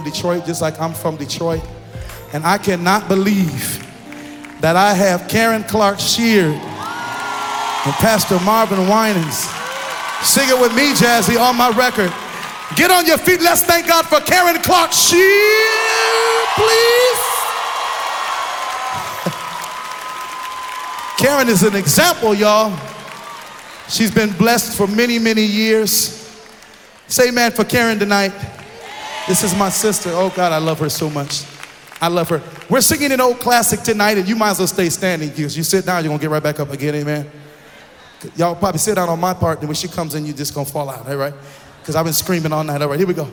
Detroit, 0.10 0.46
just 0.46 0.62
like 0.62 0.80
I'm 0.80 0.94
from 0.94 1.18
Detroit. 1.18 1.62
And 2.34 2.46
I 2.46 2.58
cannot 2.58 3.08
believe 3.08 3.86
that 4.62 4.76
I 4.76 4.94
have 4.94 5.28
Karen 5.28 5.64
Clark 5.64 6.00
Sheard 6.00 6.56
and 6.56 7.94
Pastor 8.02 8.40
Marvin 8.42 8.88
Winans. 8.88 9.48
Sing 10.22 10.50
it 10.50 10.60
with 10.60 10.76
me, 10.76 10.94
Jazzy, 10.94 11.40
on 11.40 11.56
my 11.56 11.70
record. 11.70 12.12
Get 12.76 12.92
on 12.92 13.06
your 13.06 13.18
feet. 13.18 13.42
Let's 13.42 13.64
thank 13.64 13.88
God 13.88 14.06
for 14.06 14.20
Karen 14.22 14.62
Clark 14.62 14.92
Sheard, 14.92 16.48
please. 16.56 17.24
Karen 21.18 21.50
is 21.50 21.64
an 21.64 21.76
example, 21.76 22.34
y'all. 22.34 22.78
She's 23.88 24.14
been 24.14 24.32
blessed 24.34 24.76
for 24.78 24.88
many, 24.88 25.18
many 25.20 25.44
years. 25.44 26.16
Say 27.08 27.32
man 27.32 27.52
for 27.52 27.64
Karen 27.64 27.98
tonight. 27.98 28.34
This 29.30 29.44
is 29.44 29.56
my 29.56 29.70
sister. 29.70 30.10
Oh 30.12 30.34
God, 30.36 30.52
I 30.52 30.58
love 30.58 30.80
her 30.80 30.90
so 30.90 31.08
much. 31.08 31.44
I 32.02 32.08
love 32.08 32.30
her. 32.30 32.42
We're 32.68 32.82
singing 32.82 33.12
an 33.12 33.22
old 33.22 33.38
classic 33.40 33.82
tonight, 33.82 34.18
and 34.18 34.28
you 34.28 34.36
might 34.36 34.50
as 34.50 34.58
well 34.58 34.68
stay 34.68 34.90
standing 34.90 35.30
because 35.30 35.56
you 35.56 35.62
sit 35.62 35.86
down, 35.86 36.04
you're 36.04 36.10
gonna 36.10 36.20
get 36.20 36.32
right 36.32 36.42
back 36.42 36.60
up 36.60 36.72
again, 36.72 36.96
amen. 36.96 37.30
Y'all 38.36 38.56
probably 38.56 38.80
sit 38.80 38.96
down 38.96 39.08
on 39.08 39.20
my 39.20 39.36
part, 39.36 39.60
and 39.60 39.68
when 39.68 39.76
she 39.76 39.88
comes 39.88 40.16
in, 40.16 40.26
you're 40.26 40.36
just 40.36 40.56
gonna 40.56 40.66
fall 40.66 40.90
out, 40.90 41.08
all 41.08 41.16
right? 41.16 41.36
Because 41.80 41.96
I've 41.96 42.06
been 42.06 42.14
screaming 42.14 42.52
all 42.52 42.64
night. 42.64 42.82
All 42.82 42.90
right, 42.90 42.98
here 42.98 43.08
we 43.08 43.14
go. 43.14 43.30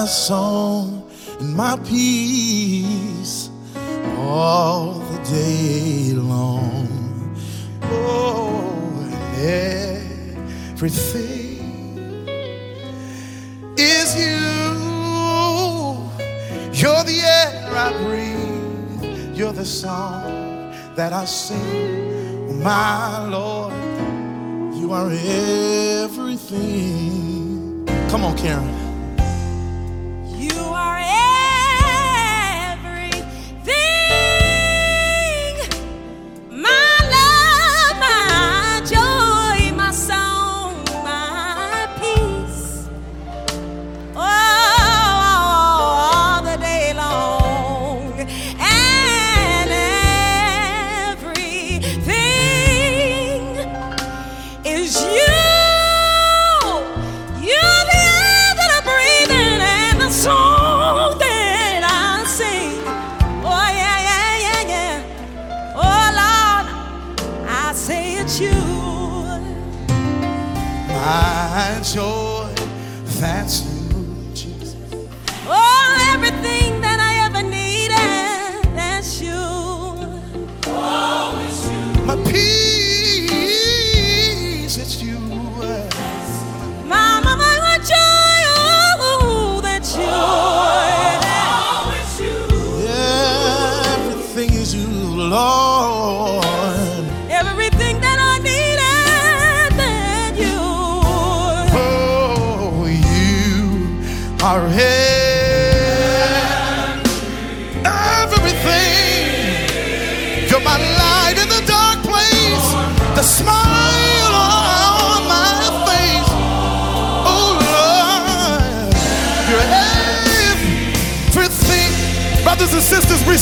My 0.00 0.06
song, 0.06 1.04
and 1.40 1.54
my 1.54 1.76
peace 1.84 3.50
all 4.16 4.94
the 4.94 5.18
day 5.28 6.14
long. 6.14 6.88
Oh, 7.82 9.06
everything 9.36 10.88
is 13.76 14.16
you. 14.16 14.40
You're 16.72 17.04
the 17.04 17.20
air 17.20 17.68
I 17.86 17.92
breathe. 18.02 19.36
You're 19.36 19.52
the 19.52 19.66
song 19.66 20.72
that 20.96 21.12
I 21.12 21.26
sing. 21.26 22.62
My 22.62 23.26
Lord, 23.28 23.74
you 24.76 24.94
are 24.94 25.10
everything. 26.00 27.84
Come 28.08 28.24
on, 28.24 28.34
Karen. 28.38 28.89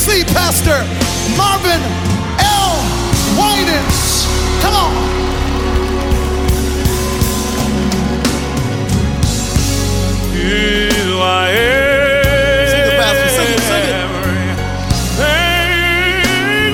Receive 0.08 0.26
Pastor 0.28 0.84
Marvin 1.36 1.82
L. 2.40 2.80
Winans. 3.36 4.26
Come 4.62 4.74
on. 4.74 4.92
You 10.32 11.18
are 11.20 11.48
Sing 12.70 12.84
it, 12.88 12.96
Pastor. 12.96 13.28
Sing 13.36 13.50
it, 13.52 13.60
sing 13.68 13.84
it. 13.84 13.96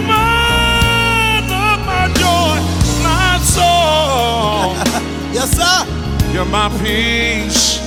My 0.06 1.40
love, 1.50 1.80
my 1.86 2.04
joy, 2.20 2.56
my 3.02 3.38
soul. 3.42 4.76
Yes, 5.34 5.50
sir. 5.56 5.78
You're 6.32 6.44
my 6.44 6.68
peace 6.80 7.80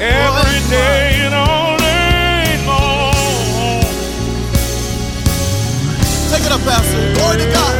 every 0.00 0.60
day 0.70 1.07
Pastor. 6.68 7.00
Glory 7.14 7.38
to 7.38 7.48
God. 7.50 7.74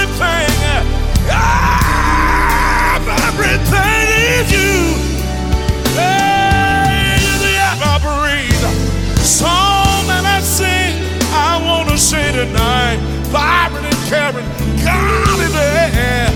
Everything, 0.00 0.48
everything 3.28 4.06
is 4.32 4.48
you. 4.50 4.96
Air 6.00 7.20
I 7.84 8.00
breathe, 8.00 8.64
song 9.20 10.06
that 10.08 10.24
I 10.24 10.40
sing, 10.40 10.96
I 11.32 11.60
wanna 11.62 11.98
say 11.98 12.32
tonight, 12.32 12.98
vibrant 13.28 13.84
and 13.84 14.00
caring, 14.08 14.48
God 14.82 15.38
is 15.44 15.52
there, 15.52 16.32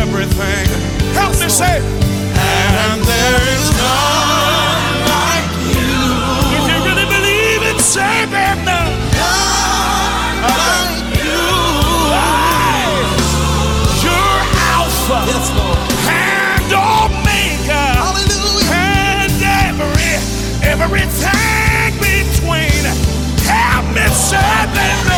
everything. 0.00 0.66
Help 1.12 1.32
me 1.40 1.48
say, 1.50 1.76
and 1.80 3.02
there 3.04 3.42
is 3.52 3.68
none 3.76 4.96
like 5.12 5.48
you. 5.76 5.92
If 6.56 6.64
you 6.72 6.78
really 6.88 7.04
believe 7.04 7.62
it, 7.68 7.80
say 7.80 8.23
Something 24.34 25.13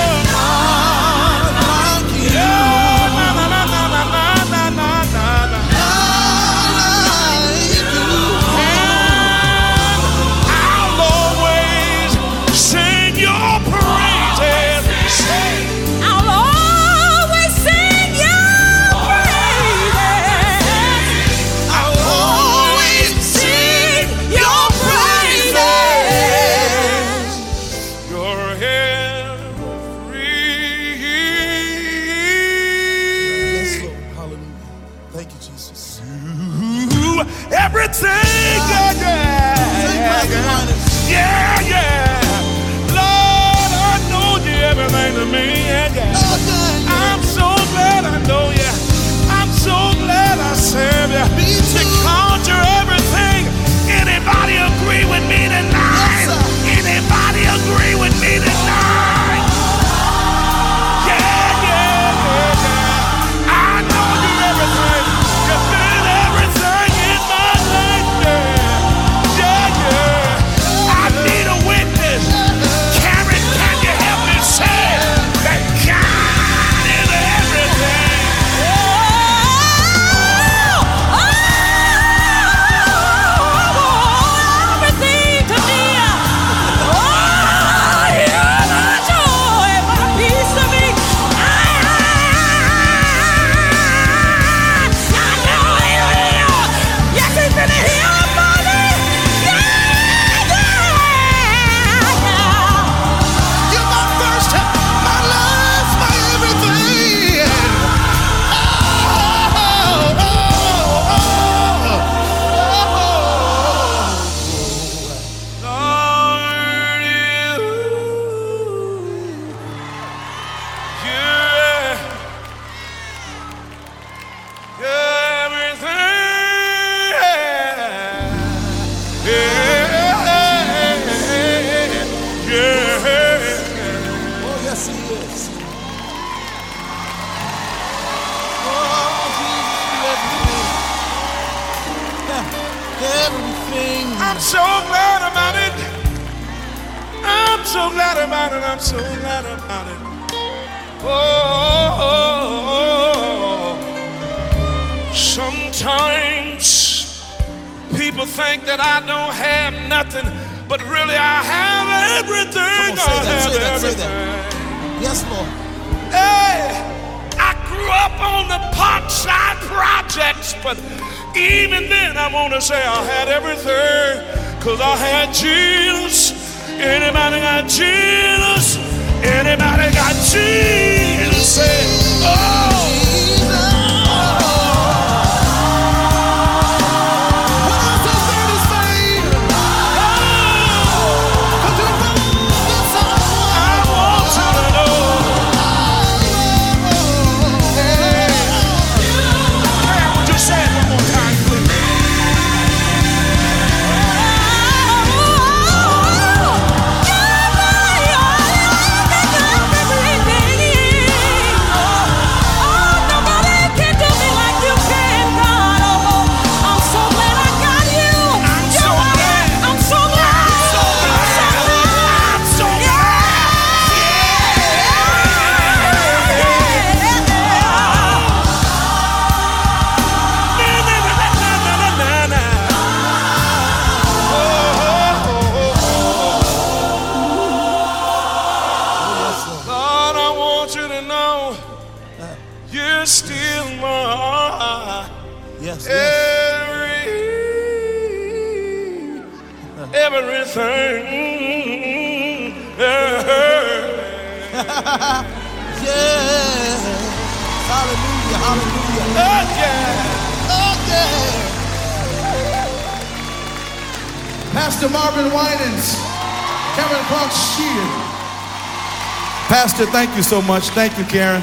Thank 269.93 270.17
you 270.17 270.23
so 270.23 270.43
much. 270.43 270.69
Thank 270.71 270.99
you, 270.99 271.05
Karen. 271.05 271.43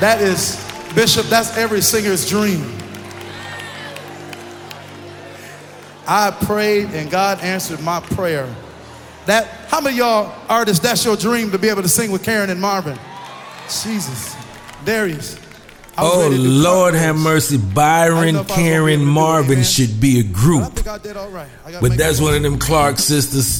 That 0.00 0.20
is, 0.20 0.56
Bishop, 0.94 1.26
that's 1.26 1.56
every 1.56 1.80
singer's 1.80 2.28
dream. 2.28 2.64
I 6.06 6.30
prayed 6.30 6.88
and 6.90 7.10
God 7.10 7.40
answered 7.40 7.80
my 7.80 8.00
prayer. 8.00 8.52
That 9.26 9.46
how 9.68 9.80
many 9.80 9.94
of 9.94 9.98
y'all 9.98 10.34
artists 10.48 10.82
that's 10.82 11.04
your 11.04 11.16
dream 11.16 11.52
to 11.52 11.58
be 11.58 11.68
able 11.68 11.82
to 11.82 11.88
sing 11.88 12.10
with 12.10 12.24
Karen 12.24 12.50
and 12.50 12.60
Marvin? 12.60 12.98
Jesus. 13.68 14.34
Darius. 14.84 15.38
Oh 15.96 16.30
Lord, 16.32 16.94
have 16.94 17.16
mercy. 17.16 17.56
I 17.56 17.58
didn't 17.58 17.68
know 17.68 17.74
Byron, 17.74 18.28
if 18.28 18.34
I 18.34 18.38
was 18.40 18.46
gonna 18.48 18.60
be 18.60 18.62
able 18.62 18.70
Karen, 18.70 18.98
to 18.98 19.04
do 19.04 19.10
it, 19.10 19.12
Marvin 19.12 19.62
should 19.62 20.00
be 20.00 20.20
a 20.20 20.22
group. 20.24 20.72
think 20.72 20.88
I 20.88 20.98
did 20.98 21.16
all 21.16 21.28
right. 21.28 21.48
I 21.66 21.80
But 21.80 21.96
that's 21.96 22.20
one 22.20 22.34
of 22.34 22.42
them 22.42 22.58
Clark 22.58 22.98
sisters. 22.98 23.51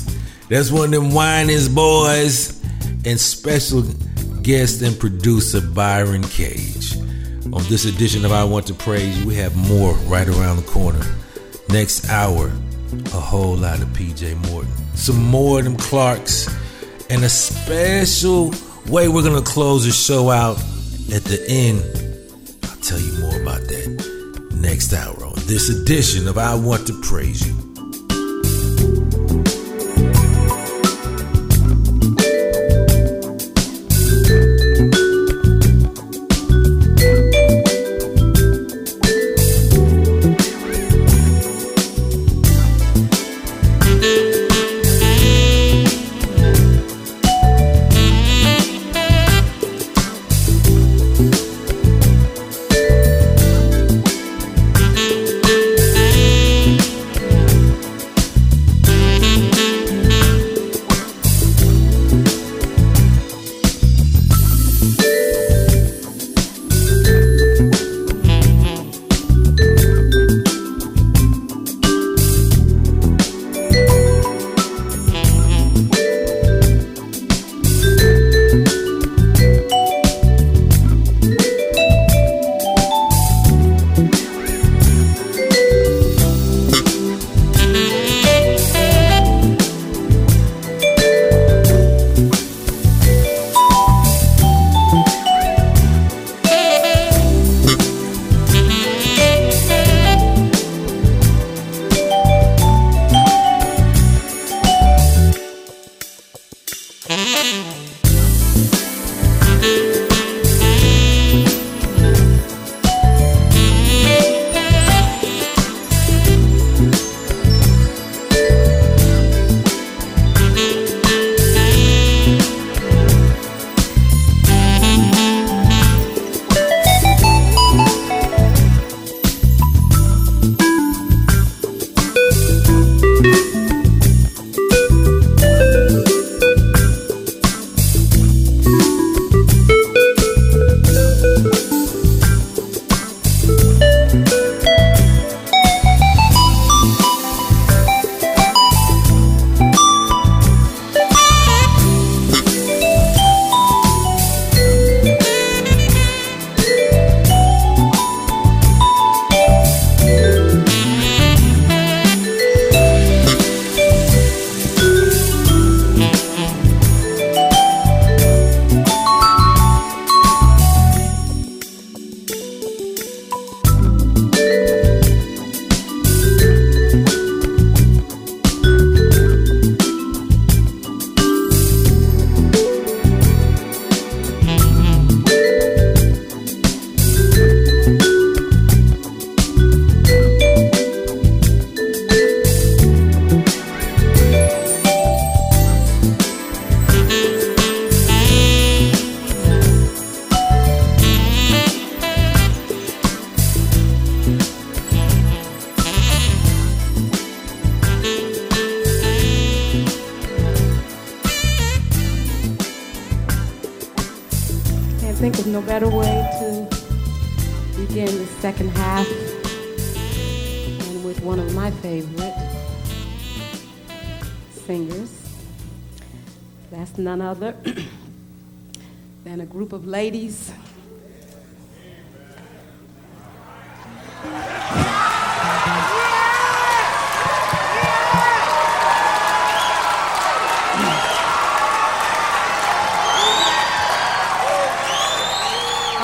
That's 0.53 0.70
one 0.70 0.84
of 0.84 0.90
them 0.90 1.14
Winans 1.14 1.66
boys. 1.70 2.62
And 3.07 3.18
special 3.18 3.84
guest 4.42 4.82
and 4.82 5.00
producer 5.00 5.62
Byron 5.62 6.22
Cage. 6.24 6.94
On 7.55 7.62
this 7.70 7.86
edition 7.86 8.26
of 8.26 8.32
I 8.32 8.44
Want 8.44 8.66
to 8.66 8.74
Praise 8.74 9.18
You, 9.18 9.26
we 9.26 9.34
have 9.36 9.57
more 9.57 9.94
right 10.11 10.28
around 10.28 10.57
the 10.57 10.70
corner. 10.70 11.00
Next 11.70 12.07
hour, 12.11 12.53
a 12.92 13.18
whole 13.18 13.57
lot 13.57 13.80
of 13.80 13.88
PJ 13.94 14.46
Morton. 14.50 14.70
Some 14.94 15.24
more 15.24 15.61
of 15.61 15.64
them 15.64 15.78
Clarks. 15.78 16.55
And 17.09 17.24
a 17.24 17.30
special 17.30 18.53
way 18.88 19.09
we're 19.09 19.22
going 19.22 19.42
to 19.42 19.50
close 19.50 19.86
the 19.86 19.90
show 19.90 20.28
out 20.28 20.59
at 21.14 21.24
the 21.24 21.42
end. 21.48 21.80
I'll 22.64 22.76
tell 22.82 23.00
you 23.00 23.20
more 23.20 23.40
about 23.40 23.62
that 23.68 24.50
next 24.61 24.92
hour 24.92 25.24
on 25.24 25.32
this 25.46 25.70
edition 25.70 26.28
of 26.28 26.36
I 26.36 26.55
Want 26.57 26.86
to 26.88 27.00
Praise 27.00 27.48
You. 27.48 27.62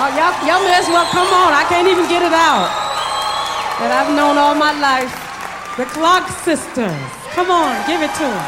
Oh, 0.00 0.06
y'all, 0.14 0.30
y'all 0.46 0.62
may 0.62 0.76
as 0.76 0.86
well 0.86 1.04
come 1.06 1.26
on. 1.26 1.52
I 1.52 1.64
can't 1.68 1.88
even 1.88 2.06
get 2.08 2.22
it 2.22 2.32
out. 2.32 2.70
That 3.80 3.90
I've 3.90 4.14
known 4.14 4.38
all 4.38 4.54
my 4.54 4.70
life. 4.78 5.10
The 5.76 5.86
Clark 5.86 6.28
sisters. 6.46 6.94
Come 7.34 7.50
on, 7.50 7.84
give 7.88 8.00
it 8.00 8.14
to 8.14 8.22
them. 8.22 8.46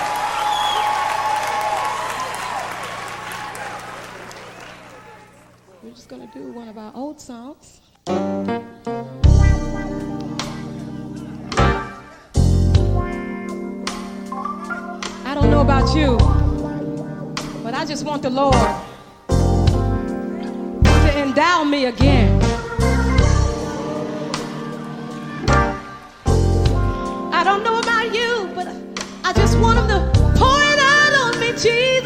We're 5.82 5.90
just 5.90 6.08
gonna 6.08 6.30
do 6.32 6.52
one 6.52 6.68
of 6.68 6.78
our 6.78 6.92
old 6.94 7.20
songs. 7.20 7.80
I 15.26 15.34
don't 15.34 15.50
know 15.50 15.62
about 15.62 15.96
you, 15.96 16.16
but 17.64 17.74
I 17.74 17.84
just 17.84 18.06
want 18.06 18.22
the 18.22 18.30
Lord 18.30 18.54
to 18.54 18.89
endow 21.20 21.64
me 21.64 21.84
again. 21.84 22.40
I 27.32 27.44
don't 27.44 27.62
know 27.62 27.78
about 27.78 28.14
you, 28.14 28.50
but 28.54 28.66
I 29.22 29.32
just 29.34 29.58
want 29.58 29.78
him 29.80 29.88
to 29.88 30.00
pour 30.38 30.62
it 30.72 30.78
out 30.78 31.12
on 31.24 31.40
me, 31.40 31.52
Jesus. 31.52 31.99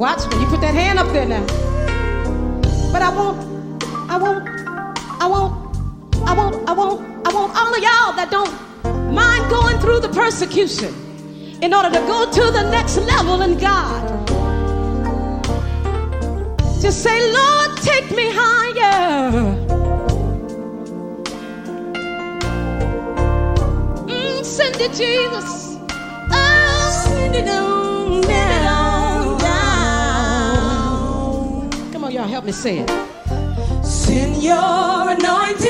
Watch 0.00 0.26
me. 0.30 0.40
You 0.40 0.46
put 0.46 0.62
that 0.62 0.72
hand 0.72 0.98
up 0.98 1.12
there 1.12 1.26
now. 1.26 1.44
But 2.90 3.02
I 3.02 3.14
want, 3.14 3.84
I 4.08 4.16
want, 4.16 4.48
I 5.20 5.26
want, 5.26 5.76
I 6.26 6.32
want, 6.32 6.70
I 6.70 6.72
want, 6.72 7.28
I 7.28 7.34
want 7.34 7.54
all 7.54 7.74
of 7.74 7.82
y'all 7.82 8.16
that 8.16 8.28
don't 8.30 9.12
mind 9.12 9.50
going 9.50 9.78
through 9.78 10.00
the 10.00 10.08
persecution 10.08 10.94
in 11.60 11.74
order 11.74 11.90
to 11.90 11.98
go 12.06 12.24
to 12.32 12.50
the 12.50 12.70
next 12.70 12.96
level 12.96 13.42
in 13.42 13.58
God. 13.58 14.02
Just 16.80 17.02
say, 17.02 17.20
Lord, 17.34 17.76
take 17.82 18.10
me 18.12 18.30
higher. 18.32 19.32
Mm, 24.08 24.44
send 24.46 24.76
it, 24.76 24.94
Jesus. 24.94 25.76
Oh, 26.32 27.04
send 27.06 27.34
it 27.34 27.50
on. 27.50 27.79
Y'all 32.20 32.28
help 32.28 32.44
me 32.44 32.52
say 32.52 32.80
it. 32.80 32.90
señor. 33.82 35.08
anointing. 35.08 35.69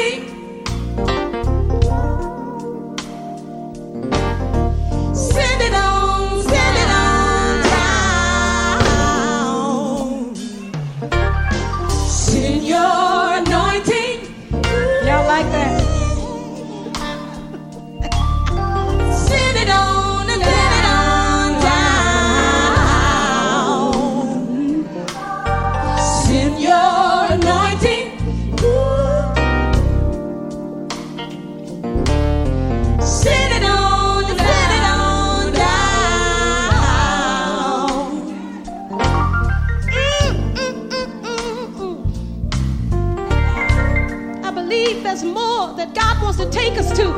that 45.80 45.94
God 45.94 46.22
wants 46.22 46.36
to 46.36 46.50
take 46.50 46.76
us 46.76 46.94
to, 46.94 47.08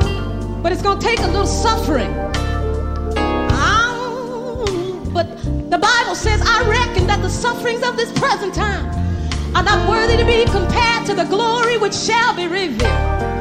but 0.63 0.71
it's 0.71 0.81
going 0.81 0.97
to 0.97 1.05
take 1.05 1.19
a 1.19 1.27
little 1.27 1.45
suffering. 1.45 2.09
Um, 3.51 5.11
but 5.13 5.27
the 5.69 5.77
Bible 5.77 6.15
says, 6.15 6.41
I 6.41 6.63
reckon 6.69 7.05
that 7.07 7.21
the 7.21 7.29
sufferings 7.29 7.83
of 7.83 7.97
this 7.97 8.09
present 8.17 8.53
time 8.53 8.85
are 9.53 9.63
not 9.63 9.89
worthy 9.89 10.15
to 10.15 10.23
be 10.23 10.45
compared 10.45 11.05
to 11.07 11.13
the 11.13 11.25
glory 11.25 11.77
which 11.77 11.93
shall 11.93 12.33
be 12.37 12.47
revealed. 12.47 13.32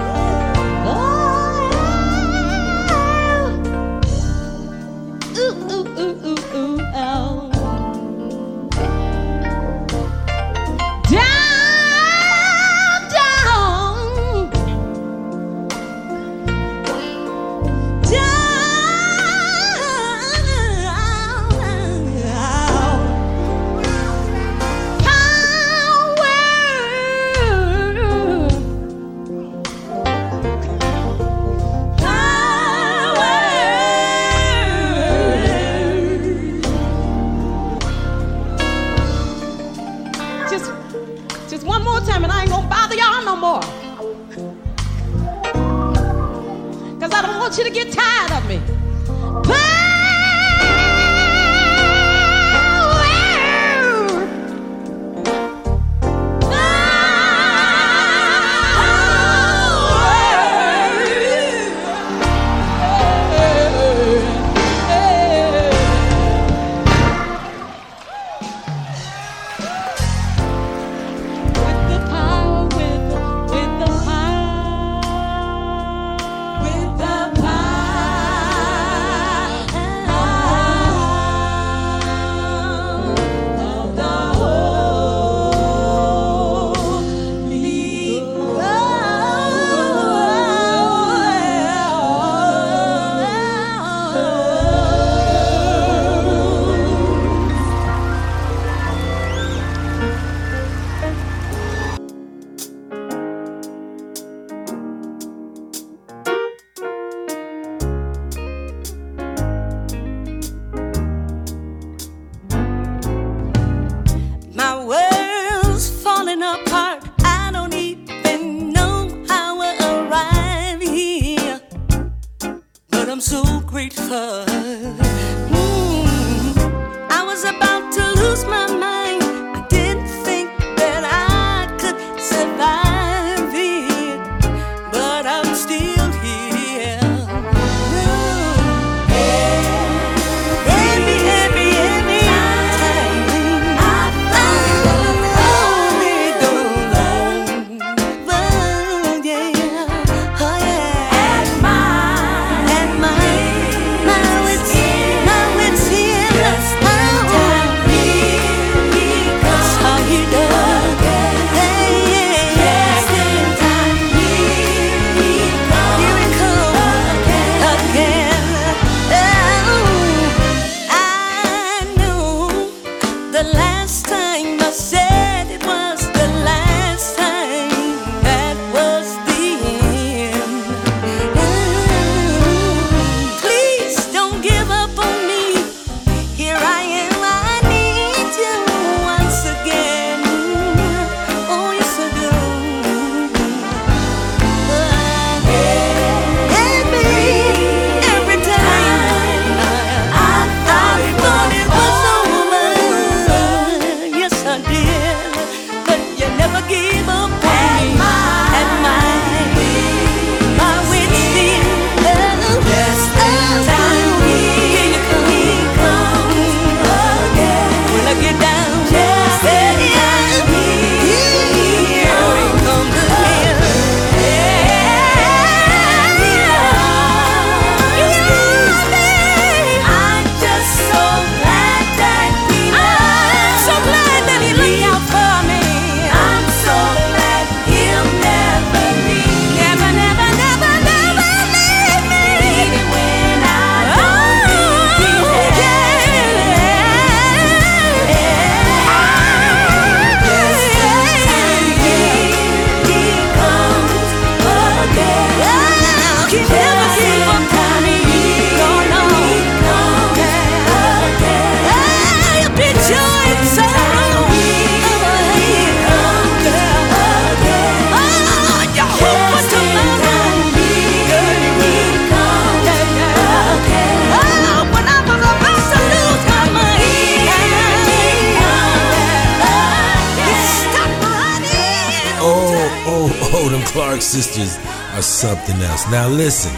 Now 285.92 286.08
listen, 286.08 286.54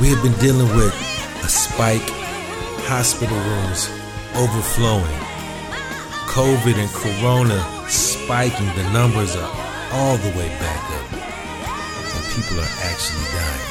we 0.00 0.06
have 0.14 0.22
been 0.22 0.38
dealing 0.38 0.70
with 0.76 0.94
a 1.42 1.48
spike, 1.48 2.08
hospital 2.86 3.36
rooms 3.36 3.90
overflowing, 4.38 5.18
COVID 6.30 6.78
and 6.78 6.88
Corona 6.94 7.58
spiking. 7.90 8.70
The 8.78 8.88
numbers 8.92 9.34
are 9.34 9.50
all 9.90 10.16
the 10.16 10.30
way 10.38 10.46
back 10.62 10.78
up, 10.94 11.10
and 11.10 12.22
people 12.30 12.62
are 12.62 12.74
actually 12.86 13.26
dying. 13.34 13.66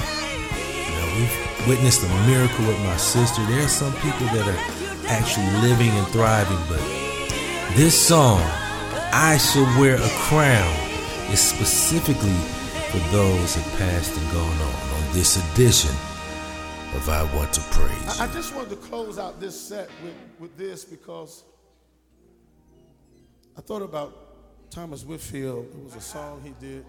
Now 0.91 1.07
we've 1.15 1.67
witnessed 1.69 2.03
a 2.03 2.09
miracle 2.27 2.67
with 2.67 2.79
my 2.79 2.97
sister. 2.97 3.41
There 3.45 3.63
are 3.63 3.69
some 3.69 3.93
people 4.03 4.27
that 4.35 4.43
are 4.43 5.07
actually 5.07 5.47
living 5.63 5.91
and 5.91 6.07
thriving, 6.07 6.59
but 6.67 6.83
this 7.77 7.95
song, 7.95 8.41
I 9.15 9.37
Shall 9.37 9.63
Wear 9.79 9.95
a 9.95 10.09
Crown, 10.27 10.75
is 11.31 11.39
specifically 11.39 12.35
for 12.89 12.97
those 13.11 13.55
that 13.55 13.77
passed 13.77 14.17
and 14.17 14.31
gone 14.31 14.61
on 14.61 14.73
on 14.97 15.13
this 15.13 15.37
edition 15.51 15.91
of 16.95 17.07
I 17.07 17.21
Want 17.35 17.53
to 17.53 17.61
Praise. 17.69 18.19
I, 18.19 18.25
I 18.25 18.33
just 18.33 18.55
wanted 18.55 18.71
to 18.71 18.75
close 18.77 19.19
out 19.19 19.39
this 19.39 19.59
set 19.59 19.89
with, 20.03 20.15
with 20.39 20.57
this 20.57 20.85
because 20.85 21.43
I 23.55 23.61
thought 23.61 23.83
about 23.83 24.71
Thomas 24.71 25.03
Whitfield. 25.03 25.65
It 25.65 25.83
was 25.83 25.95
a 25.97 26.01
song 26.01 26.41
he 26.43 26.53
did. 26.59 26.83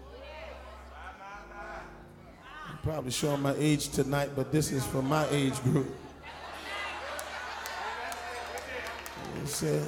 I'm 2.67 2.77
probably 2.81 3.11
showing 3.11 3.43
my 3.43 3.53
age 3.59 3.89
tonight, 3.89 4.31
but 4.35 4.51
this 4.51 4.71
is 4.71 4.83
for 4.83 5.03
my 5.03 5.27
age 5.29 5.61
group. 5.61 5.93
Said, 9.45 9.87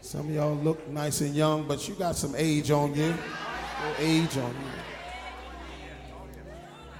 some 0.00 0.28
of 0.28 0.34
y'all 0.34 0.54
look 0.56 0.86
nice 0.88 1.22
and 1.22 1.34
young, 1.34 1.66
but 1.66 1.88
you 1.88 1.94
got 1.94 2.14
some 2.14 2.34
age 2.36 2.70
on 2.70 2.94
you. 2.94 3.14
Age 3.98 4.36
on 4.36 4.50
you. 4.50 4.70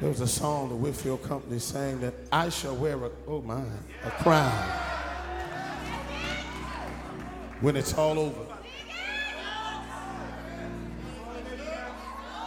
There 0.01 0.09
was 0.09 0.21
a 0.21 0.27
song 0.27 0.69
the 0.69 0.75
Whitfield 0.75 1.23
Company 1.23 1.59
sang 1.59 2.01
that 2.01 2.15
I 2.33 2.49
shall 2.49 2.77
wear 2.77 3.05
a 3.05 3.11
oh 3.27 3.41
my 3.43 3.63
a 4.05 4.11
crown 4.11 4.85
when 7.61 7.77
it's 7.77 7.95
all 7.95 8.19
over. 8.19 8.41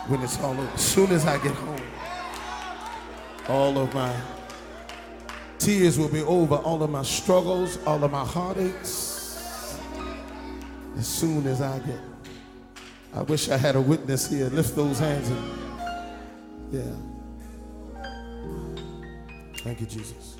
When 0.07 0.21
it's 0.21 0.39
all 0.39 0.51
over. 0.51 0.71
As 0.73 0.81
soon 0.81 1.11
as 1.11 1.25
I 1.25 1.37
get 1.39 1.55
home, 1.55 1.81
all 3.49 3.77
of 3.77 3.93
my 3.93 4.15
tears 5.57 5.97
will 5.97 6.09
be 6.09 6.21
over, 6.21 6.55
all 6.55 6.83
of 6.83 6.89
my 6.89 7.03
struggles, 7.03 7.79
all 7.85 8.03
of 8.03 8.11
my 8.11 8.23
heartaches. 8.23 9.79
As 10.97 11.07
soon 11.07 11.47
as 11.47 11.61
I 11.61 11.79
get. 11.79 12.16
I 13.17 13.23
wish 13.23 13.49
I 13.49 13.57
had 13.57 13.75
a 13.75 13.81
witness 13.81 14.29
here. 14.29 14.45
Lift 14.49 14.75
those 14.75 14.99
hands 14.99 15.27
and 15.27 15.41
yeah. 16.71 16.83
Thank 19.63 19.81
you, 19.81 19.87
Jesus. 19.87 20.36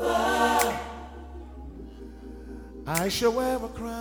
over. 0.00 0.78
I 2.86 3.08
shall 3.08 3.32
wear 3.32 3.56
a 3.56 3.68
crown. 3.68 3.91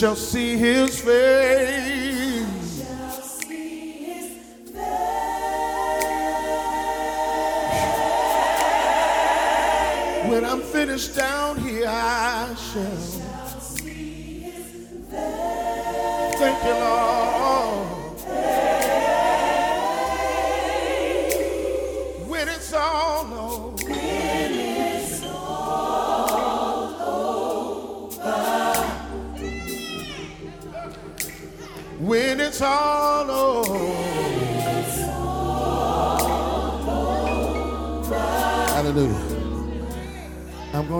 Shall 0.00 0.16
see 0.16 0.49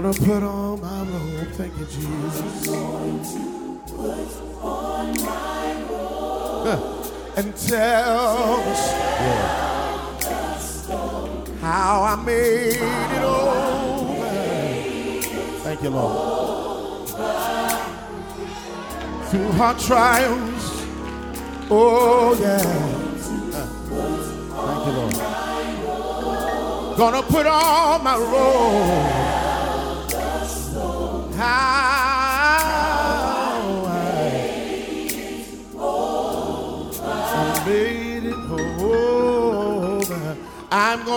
gonna 0.02 0.14
put 0.14 0.42
on 0.42 0.80
my 0.80 1.02
robe. 1.02 1.48
Thank 1.52 1.78
you, 1.78 1.84
Jesus. 1.84 2.66
Huh. 6.62 6.78
And 7.36 7.54
tell 7.56 8.56
the 8.56 8.74
story 10.58 11.30
how 11.60 12.02
I 12.02 12.16
made 12.24 12.76
it 12.76 13.22
over. 13.22 14.26
Thank 15.64 15.82
you, 15.82 15.90
Lord. 15.90 17.08
Through 19.28 19.52
hard 19.52 19.78
trials. 19.78 20.64
Oh, 21.70 22.38
yeah. 22.40 22.62
Huh. 23.52 23.66
Thank 24.66 24.86
you, 24.86 24.92
Lord. 24.92 25.14
Gonna 26.96 27.22
put 27.22 27.46
on 27.46 28.02
my 28.02 28.16
robe. 28.16 29.09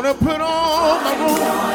Gonna 0.03 0.17
put 0.19 0.41
on 0.41 1.03
my 1.03 1.15
robe. 1.17 1.72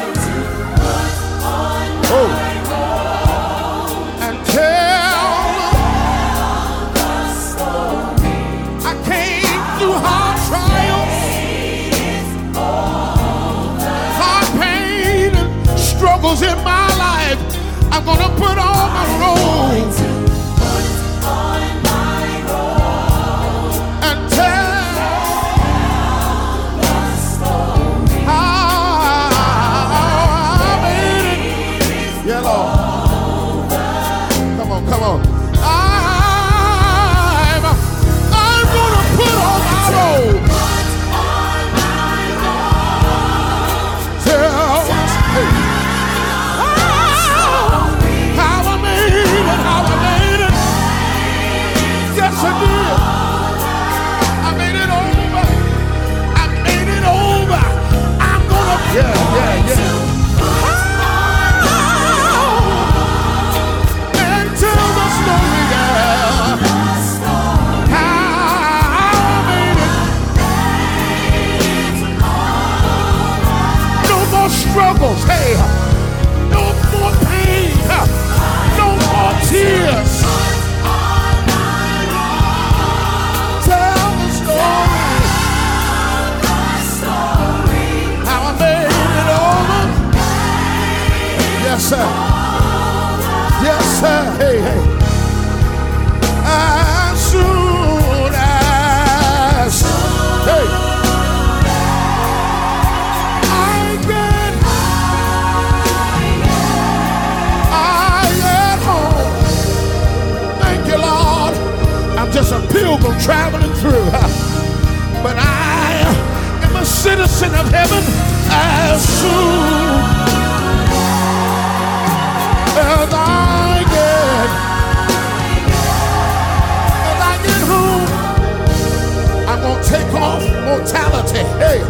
immortality 131.31 131.45
hey, 131.59 131.81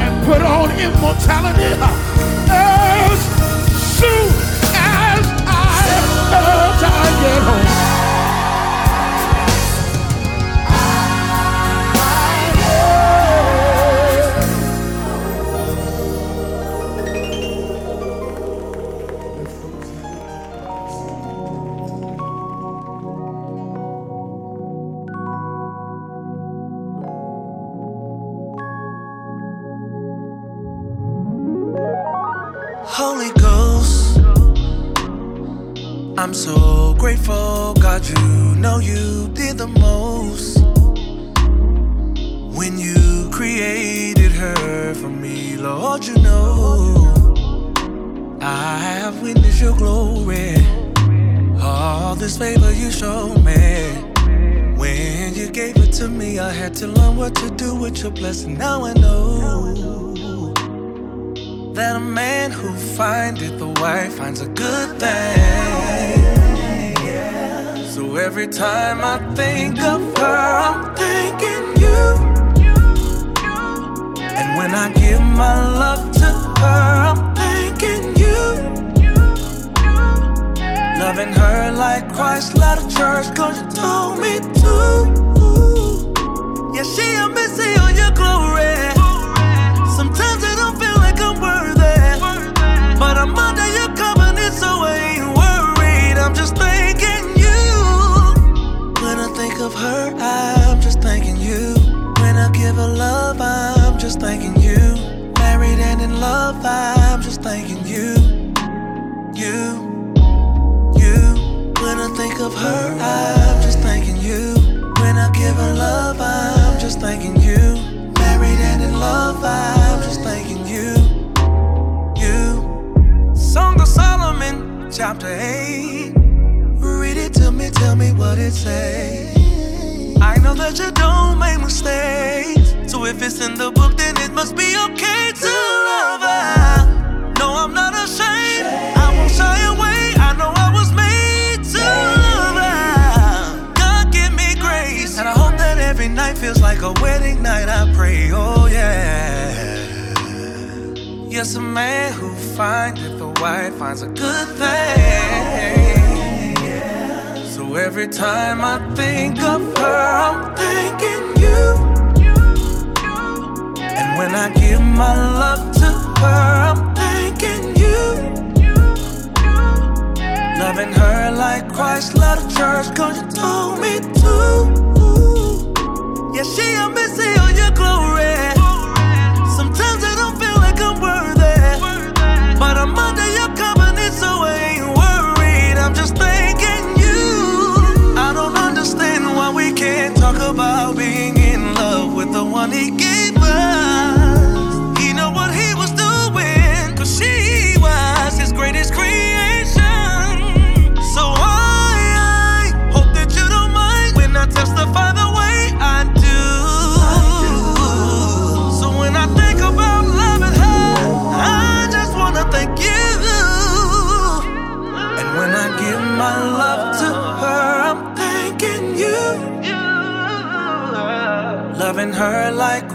and 0.00 0.26
put 0.26 0.42
on 0.42 0.70
immortality. 0.78 1.64
As 2.48 3.18
soon 3.98 4.28
as 4.74 5.26
I, 5.46 5.80
as 6.32 7.42
home. 7.42 7.55
Every 68.46 68.58
time 68.58 69.00
I 69.02 69.34
think 69.34 69.80
of 69.82 69.95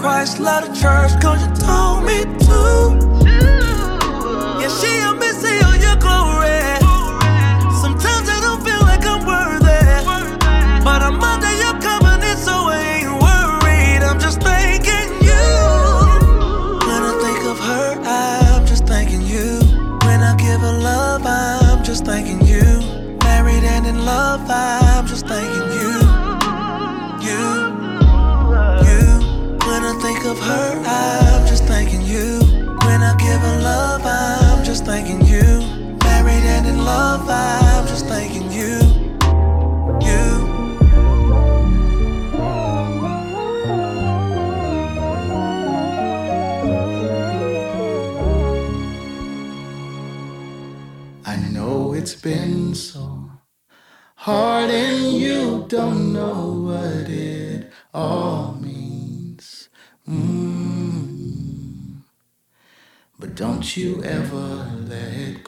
Christ, 0.01 0.39
love 0.39 0.67
the 0.67 0.73
church, 0.73 1.21
cause 1.21 1.45
you 1.45 1.50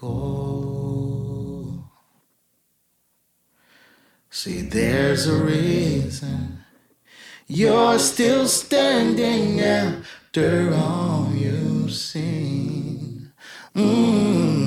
go. 0.04 1.84
See, 4.30 4.62
there's 4.62 5.28
a 5.28 5.36
reason 5.36 6.60
you're 7.48 8.00
still 8.00 8.48
standing 8.48 9.60
after 9.62 10.74
all 10.74 11.30
you've 11.34 11.94
seen. 11.94 13.32
Mm. 13.76 14.64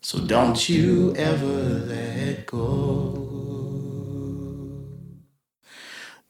So 0.00 0.18
don't 0.20 0.68
you 0.68 1.14
ever 1.16 1.46
let 1.92 2.46
go. 2.46 3.22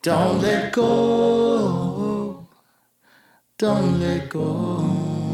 Don't 0.02 0.40
let 0.40 0.72
go. 0.72 2.46
Don't 3.58 4.00
let 4.00 4.28
go. 4.28 5.26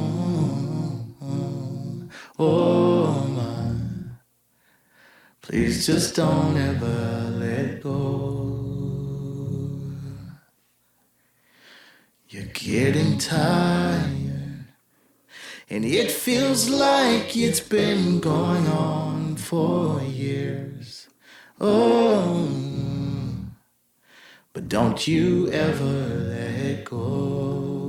Oh 2.44 3.24
my. 3.36 3.74
Please 5.42 5.86
just 5.86 6.16
don't 6.16 6.56
ever 6.56 7.30
let 7.38 7.80
go. 7.82 8.58
You're 12.28 12.52
getting 12.52 13.18
tired. 13.18 14.64
And 15.70 15.84
it 15.84 16.10
feels 16.10 16.68
like 16.68 17.36
it's 17.36 17.60
been 17.60 18.18
going 18.18 18.66
on 18.66 19.36
for 19.36 20.02
years. 20.02 21.08
Oh, 21.60 22.48
but 24.52 24.68
don't 24.68 25.06
you 25.06 25.48
ever 25.52 25.84
let 25.84 26.86
go. 26.86 27.81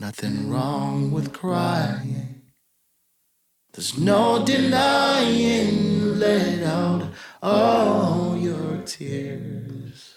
Nothing 0.00 0.50
wrong 0.50 1.10
with 1.10 1.34
crying. 1.34 2.40
There's 3.74 3.98
no 3.98 4.42
denying, 4.42 6.18
let 6.18 6.62
out 6.62 7.12
all 7.42 8.34
your 8.34 8.78
tears. 8.86 10.16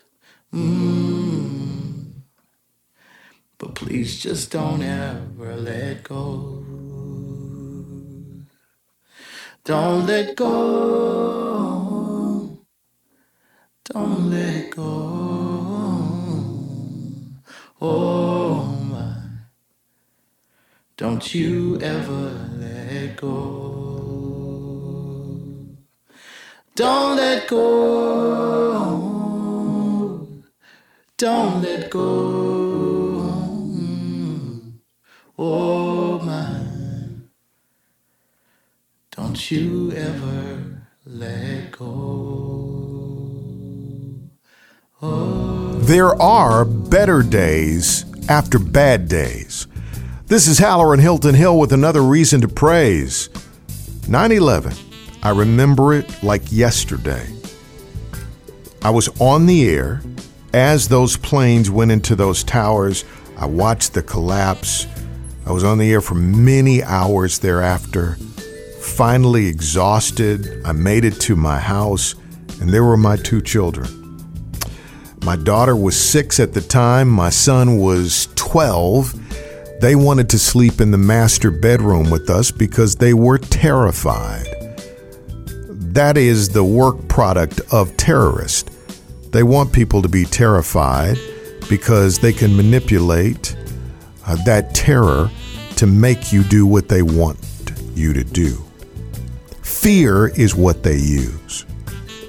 Mm. 0.54 2.14
But 3.58 3.76
please 3.76 4.22
just 4.22 4.52
don't 4.52 4.82
ever 4.82 5.58
let 5.58 6.04
go. 6.04 6.64
Don't 9.66 10.08
let 10.08 10.38
go. 10.38 11.46
Don't 13.84 14.30
let 14.30 14.72
go. 14.72 14.84
Oh 17.82 18.64
my. 18.90 19.13
Don't 20.96 21.34
you 21.34 21.80
ever 21.82 22.30
let 22.60 23.18
go. 23.18 23.34
Don't 26.76 27.18
let 27.18 27.48
go. 27.48 27.64
Don't 31.18 31.62
let 31.64 31.90
go. 31.90 32.14
Oh 35.36 36.20
my, 36.20 36.60
don't 39.16 39.52
you 39.52 39.92
ever 39.94 40.84
let 41.06 41.72
go. 41.72 41.90
Oh. 45.02 45.80
There 45.82 46.22
are 46.22 46.64
better 46.64 47.24
days 47.24 48.06
after 48.30 48.60
bad 48.60 49.08
days. 49.08 49.66
This 50.26 50.48
is 50.48 50.58
Hallerin 50.58 51.02
Hilton 51.02 51.36
Hill 51.36 51.60
with 51.60 51.74
another 51.74 52.02
reason 52.02 52.40
to 52.42 52.48
praise. 52.48 53.30
9 54.08 54.32
11. 54.32 54.74
I 55.22 55.32
remember 55.32 55.94
it 55.94 56.24
like 56.24 56.50
yesterday. 56.50 57.28
I 58.82 58.90
was 58.90 59.10
on 59.20 59.48
the 59.48 59.70
air 59.70 60.02
as 60.54 60.88
those 60.88 61.18
planes 61.18 61.70
went 61.70 61.92
into 61.92 62.16
those 62.16 62.42
towers. 62.42 63.04
I 63.38 63.48
watched 63.48 63.94
the 63.94 64.02
collapse. 64.02 64.88
I 65.46 65.52
was 65.52 65.66
on 65.66 65.78
the 65.78 65.92
air 65.92 66.02
for 66.02 66.16
many 66.16 66.82
hours 66.82 67.40
thereafter. 67.40 68.16
Finally 68.80 69.48
exhausted, 69.48 70.62
I 70.64 70.72
made 70.72 71.04
it 71.04 71.20
to 71.22 71.36
my 71.36 71.60
house, 71.60 72.16
and 72.62 72.70
there 72.70 72.86
were 72.86 72.98
my 72.98 73.18
two 73.18 73.42
children. 73.42 74.00
My 75.26 75.36
daughter 75.36 75.76
was 75.76 76.00
six 76.00 76.40
at 76.40 76.54
the 76.54 76.62
time, 76.62 77.10
my 77.10 77.30
son 77.30 77.78
was 77.78 78.30
12. 78.36 79.23
They 79.84 79.96
wanted 79.96 80.30
to 80.30 80.40
sleep 80.40 80.80
in 80.80 80.92
the 80.92 80.98
master 80.98 81.52
bedroom 81.52 82.10
with 82.10 82.30
us 82.30 82.52
because 82.52 82.96
they 82.96 83.14
were 83.14 83.38
terrified. 83.38 84.48
That 85.92 86.16
is 86.16 86.48
the 86.48 86.64
work 86.64 87.10
product 87.10 87.60
of 87.70 87.98
terrorists. 87.98 88.72
They 89.32 89.44
want 89.44 89.74
people 89.74 90.02
to 90.02 90.08
be 90.08 90.24
terrified 90.24 91.18
because 91.68 92.18
they 92.18 92.32
can 92.32 92.56
manipulate 92.56 93.58
uh, 94.26 94.38
that 94.46 94.74
terror 94.74 95.30
to 95.76 95.86
make 95.86 96.32
you 96.32 96.46
do 96.46 96.66
what 96.66 96.88
they 96.88 97.02
want 97.02 97.38
you 97.94 98.14
to 98.14 98.24
do. 98.24 98.64
Fear 99.64 100.28
is 100.28 100.56
what 100.56 100.84
they 100.84 100.96
use. 100.96 101.66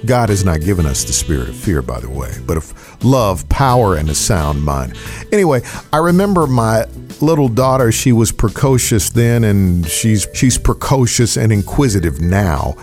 God 0.05 0.27
has 0.27 0.43
not 0.43 0.59
given 0.59 0.85
us 0.85 1.05
the 1.05 1.13
spirit 1.13 1.47
of 1.47 1.55
fear, 1.55 1.81
by 1.81 2.01
the 2.01 2.09
way, 2.09 2.33
but 2.45 2.57
of 2.57 3.03
love, 3.05 3.47
power, 3.47 3.95
and 3.95 4.09
a 4.09 4.13
sound 4.13 4.61
mind. 4.61 4.97
Anyway, 5.31 5.61
I 5.93 5.99
remember 5.99 6.47
my 6.47 6.85
little 7.21 7.47
daughter, 7.47 7.91
she 7.91 8.11
was 8.11 8.31
precocious 8.31 9.09
then, 9.09 9.43
and 9.43 9.85
she's 9.87 10.27
she's 10.33 10.57
precocious 10.57 11.37
and 11.37 11.51
inquisitive 11.51 12.21
now. 12.21 12.75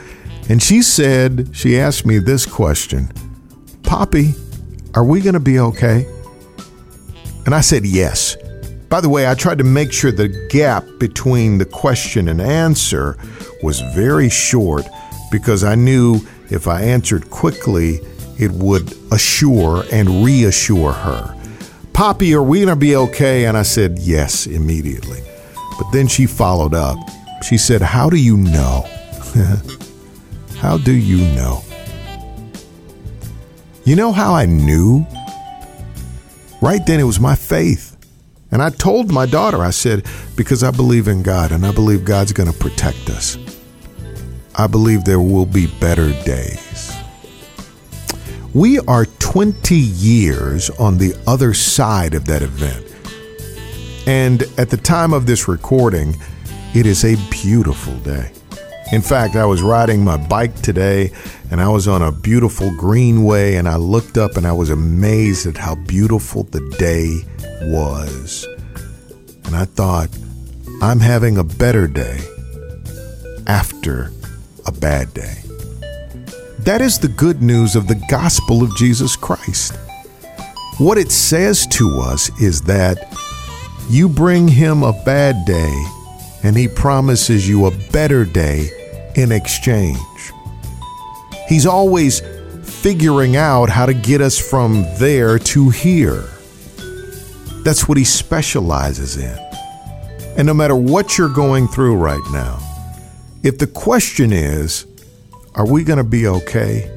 And 0.48 0.62
she 0.62 0.82
said, 0.82 1.50
she 1.52 1.78
asked 1.78 2.04
me 2.04 2.18
this 2.18 2.46
question 2.46 3.10
Poppy, 3.82 4.34
are 4.94 5.04
we 5.04 5.20
going 5.20 5.34
to 5.34 5.40
be 5.40 5.58
okay? 5.58 6.06
And 7.46 7.54
I 7.54 7.60
said, 7.60 7.84
yes. 7.84 8.36
By 8.88 9.00
the 9.00 9.08
way, 9.08 9.26
I 9.26 9.34
tried 9.34 9.58
to 9.58 9.64
make 9.64 9.92
sure 9.92 10.12
the 10.12 10.28
gap 10.50 10.84
between 10.98 11.58
the 11.58 11.64
question 11.64 12.28
and 12.28 12.40
answer 12.40 13.16
was 13.62 13.80
very 13.94 14.28
short 14.28 14.86
because 15.30 15.64
I 15.64 15.74
knew 15.74 16.20
if 16.50 16.68
I 16.68 16.82
answered 16.82 17.30
quickly, 17.30 18.00
it 18.38 18.50
would 18.52 18.94
assure 19.10 19.84
and 19.90 20.24
reassure 20.24 20.92
her. 20.92 21.34
Poppy, 21.92 22.34
are 22.34 22.42
we 22.42 22.58
going 22.58 22.68
to 22.68 22.76
be 22.76 22.96
okay? 22.96 23.44
And 23.44 23.56
I 23.56 23.62
said, 23.62 23.98
yes, 23.98 24.46
immediately. 24.46 25.20
But 25.78 25.90
then 25.92 26.06
she 26.06 26.26
followed 26.26 26.74
up. 26.74 26.98
She 27.42 27.58
said, 27.58 27.82
How 27.82 28.08
do 28.08 28.16
you 28.16 28.36
know? 28.36 28.86
how 30.58 30.78
do 30.78 30.92
you 30.92 31.18
know? 31.34 31.62
You 33.84 33.96
know 33.96 34.12
how 34.12 34.34
I 34.34 34.46
knew? 34.46 35.04
Right 36.60 36.84
then, 36.86 37.00
it 37.00 37.04
was 37.04 37.18
my 37.18 37.34
faith. 37.34 37.96
And 38.52 38.62
I 38.62 38.70
told 38.70 39.10
my 39.10 39.26
daughter, 39.26 39.58
I 39.58 39.70
said, 39.70 40.06
because 40.36 40.62
I 40.62 40.70
believe 40.70 41.08
in 41.08 41.22
God 41.22 41.50
and 41.50 41.66
I 41.66 41.72
believe 41.72 42.04
God's 42.04 42.32
going 42.32 42.52
to 42.52 42.56
protect 42.56 43.10
us. 43.10 43.36
I 44.54 44.66
believe 44.68 45.04
there 45.04 45.18
will 45.18 45.46
be 45.46 45.66
better 45.80 46.10
days. 46.24 46.92
We 48.54 48.80
are 48.80 49.06
20 49.06 49.74
years 49.74 50.68
on 50.68 50.98
the 50.98 51.14
other 51.26 51.54
side 51.54 52.12
of 52.12 52.26
that 52.26 52.42
event. 52.42 52.84
And 54.06 54.42
at 54.58 54.68
the 54.68 54.76
time 54.76 55.14
of 55.14 55.24
this 55.24 55.48
recording, 55.48 56.18
it 56.74 56.84
is 56.84 57.02
a 57.02 57.16
beautiful 57.30 57.96
day. 58.00 58.30
In 58.92 59.00
fact, 59.00 59.36
I 59.36 59.46
was 59.46 59.62
riding 59.62 60.04
my 60.04 60.18
bike 60.18 60.54
today 60.60 61.12
and 61.50 61.62
I 61.62 61.68
was 61.68 61.88
on 61.88 62.02
a 62.02 62.12
beautiful 62.12 62.70
greenway 62.76 63.54
and 63.54 63.66
I 63.66 63.76
looked 63.76 64.18
up 64.18 64.36
and 64.36 64.46
I 64.46 64.52
was 64.52 64.68
amazed 64.68 65.46
at 65.46 65.56
how 65.56 65.76
beautiful 65.76 66.42
the 66.42 66.60
day 66.78 67.24
was. 67.62 68.46
And 69.46 69.56
I 69.56 69.64
thought, 69.64 70.10
I'm 70.82 71.00
having 71.00 71.38
a 71.38 71.44
better 71.44 71.86
day 71.86 72.20
after 73.46 74.12
a 74.66 74.72
bad 74.72 75.14
day. 75.14 75.41
That 76.64 76.80
is 76.80 77.00
the 77.00 77.08
good 77.08 77.42
news 77.42 77.74
of 77.74 77.88
the 77.88 78.00
gospel 78.08 78.62
of 78.62 78.76
Jesus 78.76 79.16
Christ. 79.16 79.76
What 80.78 80.96
it 80.96 81.10
says 81.10 81.66
to 81.72 81.98
us 81.98 82.30
is 82.40 82.62
that 82.62 83.12
you 83.90 84.08
bring 84.08 84.46
him 84.46 84.84
a 84.84 84.92
bad 85.04 85.44
day 85.44 85.84
and 86.44 86.56
he 86.56 86.68
promises 86.68 87.48
you 87.48 87.66
a 87.66 87.76
better 87.90 88.24
day 88.24 88.70
in 89.16 89.32
exchange. 89.32 89.98
He's 91.48 91.66
always 91.66 92.22
figuring 92.62 93.34
out 93.34 93.68
how 93.68 93.84
to 93.84 93.92
get 93.92 94.20
us 94.20 94.38
from 94.38 94.86
there 94.98 95.40
to 95.40 95.70
here. 95.70 96.28
That's 97.64 97.88
what 97.88 97.98
he 97.98 98.04
specializes 98.04 99.16
in. 99.16 99.36
And 100.38 100.46
no 100.46 100.54
matter 100.54 100.76
what 100.76 101.18
you're 101.18 101.28
going 101.28 101.66
through 101.66 101.96
right 101.96 102.22
now, 102.30 102.60
if 103.42 103.58
the 103.58 103.66
question 103.66 104.32
is, 104.32 104.86
are 105.54 105.66
we 105.66 105.84
going 105.84 105.98
to 105.98 106.04
be 106.04 106.26
okay? 106.26 106.90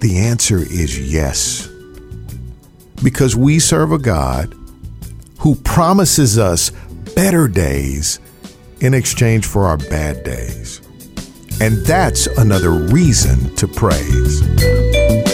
The 0.00 0.18
answer 0.18 0.58
is 0.58 1.00
yes. 1.10 1.68
Because 3.02 3.34
we 3.34 3.58
serve 3.58 3.92
a 3.92 3.98
God 3.98 4.54
who 5.38 5.54
promises 5.56 6.38
us 6.38 6.70
better 7.14 7.48
days 7.48 8.20
in 8.80 8.92
exchange 8.92 9.46
for 9.46 9.64
our 9.64 9.78
bad 9.78 10.22
days. 10.22 10.80
And 11.60 11.78
that's 11.86 12.26
another 12.26 12.72
reason 12.72 13.54
to 13.56 13.66
praise. 13.66 15.33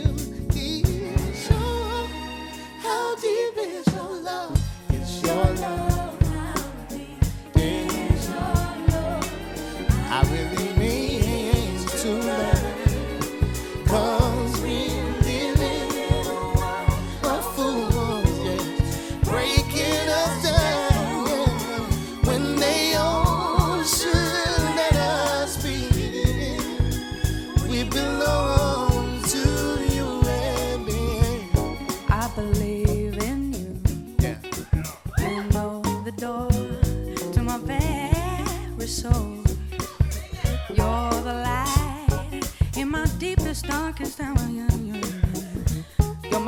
la 5.59 5.69
la. 5.69 5.80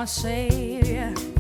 cheia 0.06 1.33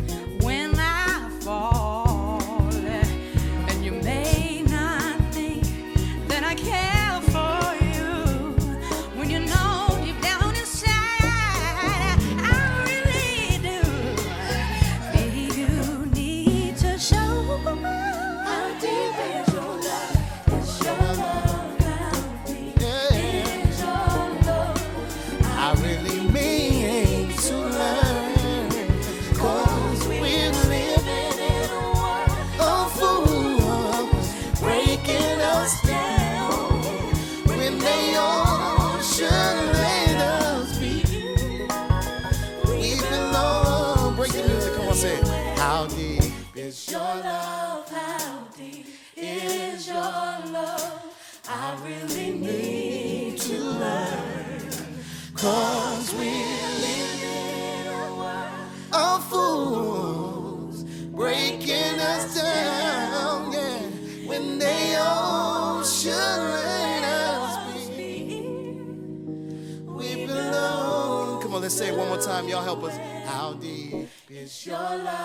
Your 74.61 74.75
love. 74.75 75.23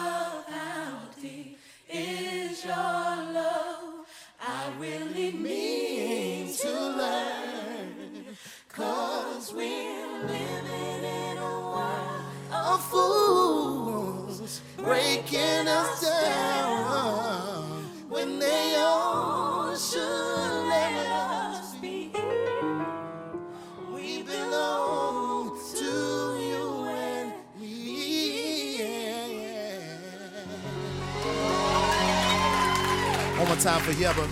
time 33.59 33.81
for 33.81 33.93
Yeba. 33.93 34.25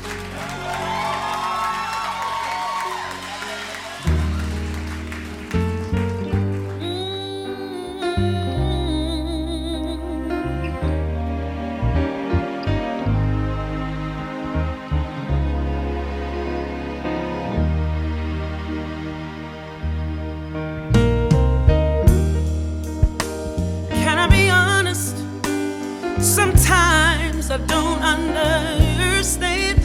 Sometimes 26.19 27.51
I 27.51 27.59
don't 27.67 28.03
understand 28.03 28.86
understand. 29.17 29.79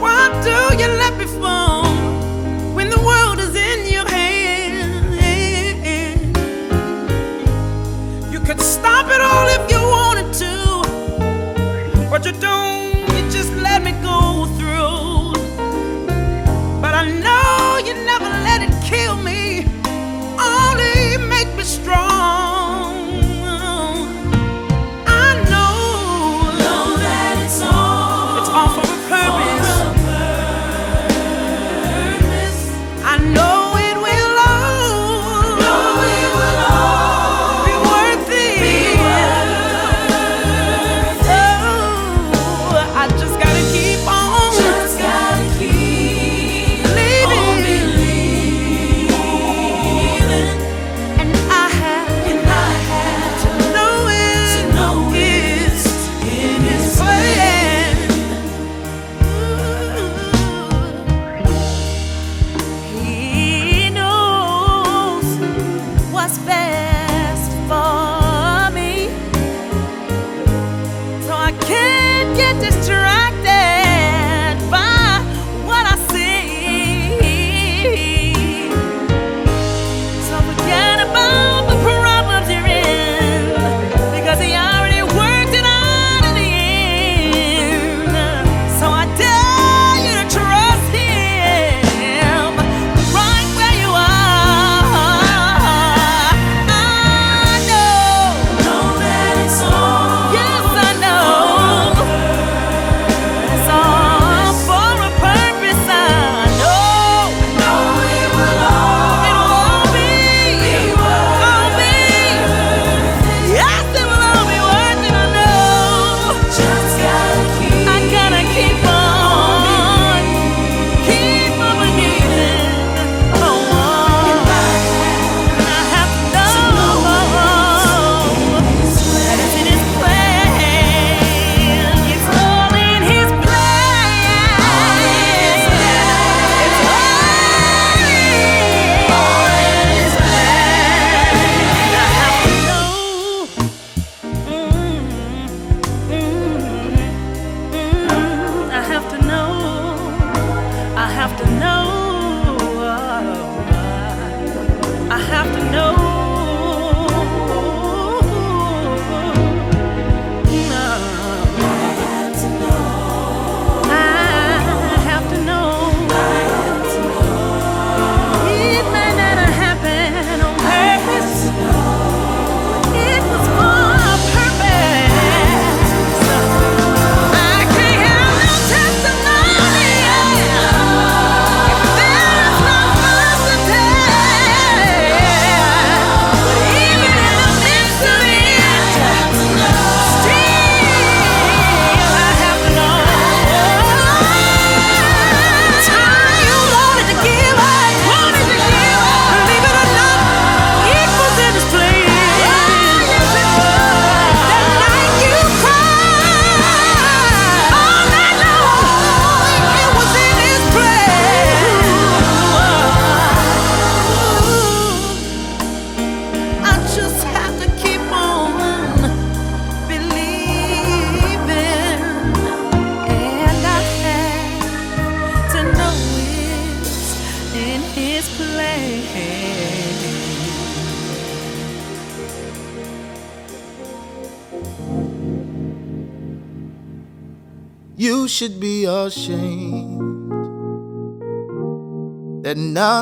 Why 0.00 0.30
do 0.42 0.82
you 0.82 0.88
let 0.88 1.18
me? 1.18 1.25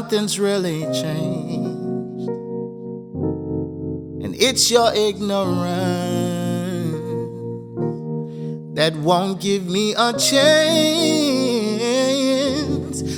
Nothing's 0.04 0.38
really 0.38 0.82
changed. 0.92 2.28
And 4.22 4.34
it's 4.36 4.70
your 4.70 4.94
ignorance 4.94 5.32
that 8.74 8.94
won't 8.96 9.40
give 9.40 9.66
me 9.66 9.94
a 9.96 10.12
chance 10.12 10.42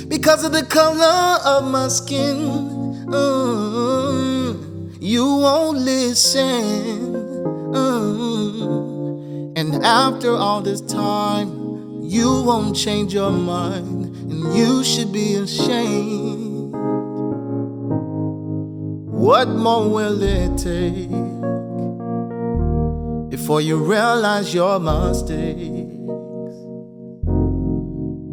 because 0.05 0.45
of 0.45 0.53
the 0.53 0.63
color 0.63 1.39
of 1.43 1.69
my 1.69 1.89
skin. 1.89 2.37
Mm, 3.07 4.95
you 5.01 5.25
won't 5.25 5.79
listen. 5.79 7.11
Mm, 7.75 9.57
and 9.57 9.83
after 9.83 10.31
all 10.31 10.61
this 10.61 10.79
time, 10.79 11.49
you 12.01 12.43
won't 12.43 12.77
change 12.77 13.13
your 13.13 13.31
mind, 13.31 14.15
and 14.31 14.55
you 14.55 14.85
should 14.85 15.11
be 15.11 15.35
ashamed. 15.35 16.46
What 19.27 19.49
more 19.49 19.89
will 19.89 20.23
it 20.23 20.57
take 20.57 21.11
before 23.29 23.59
you 23.59 23.75
realize 23.75 24.53
your 24.53 24.79
mistakes? 24.79 25.91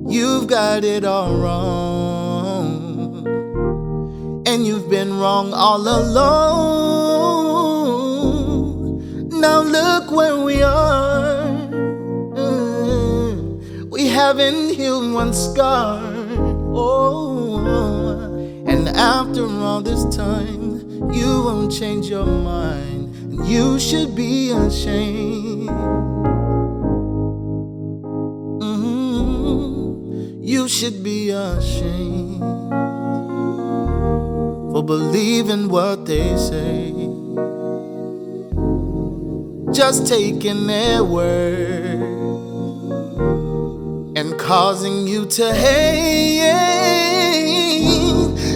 You've 0.09 0.47
got 0.47 0.85
it 0.85 1.05
all 1.05 1.35
wrong, 1.35 3.27
and 4.47 4.65
you've 4.65 4.89
been 4.89 5.19
wrong 5.19 5.53
all 5.53 5.81
along. 5.81 6.61
Now 9.31 9.63
look 9.63 10.13
where 10.13 10.37
we 10.37 10.63
are. 10.63 11.57
We 13.91 14.07
haven't 14.07 14.75
healed 14.77 15.13
one 15.13 15.35
scar. 15.35 16.01
Oh, 16.73 17.57
and 18.69 18.89
after 18.91 19.45
all 19.45 19.81
this 19.81 20.05
time, 20.15 20.64
you 21.15 21.43
won't 21.47 21.73
change 21.73 22.09
your 22.09 22.27
mind, 22.27 23.15
and 23.31 23.47
you 23.47 23.79
should 23.79 24.15
be 24.15 24.51
ashamed. 24.51 25.71
Mhm. 28.61 30.39
You 30.43 30.69
should 30.69 31.03
be 31.03 31.31
ashamed 31.31 32.43
for 34.73 34.83
believing 34.83 35.69
what 35.69 36.05
they 36.07 36.37
say, 36.37 36.93
just 39.73 40.07
taking 40.07 40.67
their 40.67 41.03
word 41.05 42.03
and 44.17 44.29
causing 44.39 45.07
you 45.07 45.25
to 45.39 45.53
hate. 45.53 46.25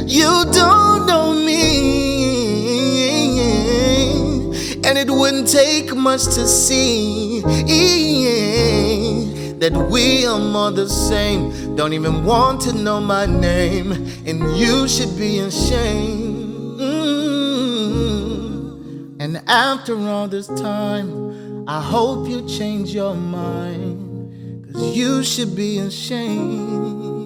You 0.06 0.44
don't 0.58 0.77
it 5.08 5.12
wouldn't 5.12 5.48
take 5.48 5.94
much 5.96 6.24
to 6.24 6.46
see 6.46 7.40
that 9.58 9.72
we 9.90 10.26
are 10.26 10.38
more 10.38 10.70
the 10.70 10.86
same. 10.86 11.74
Don't 11.76 11.94
even 11.94 12.24
want 12.24 12.60
to 12.62 12.72
know 12.74 13.00
my 13.00 13.24
name, 13.24 13.92
and 14.26 14.56
you 14.56 14.86
should 14.86 15.16
be 15.16 15.38
ashamed. 15.38 16.80
Mm. 16.80 17.56
And 19.20 19.42
after 19.46 19.96
all 19.96 20.28
this 20.28 20.46
time, 20.46 21.66
I 21.66 21.80
hope 21.80 22.28
you 22.28 22.46
change 22.46 22.94
your 22.94 23.14
mind. 23.14 24.74
Cause 24.74 24.94
you 24.94 25.24
should 25.24 25.56
be 25.56 25.78
ashamed. 25.78 27.17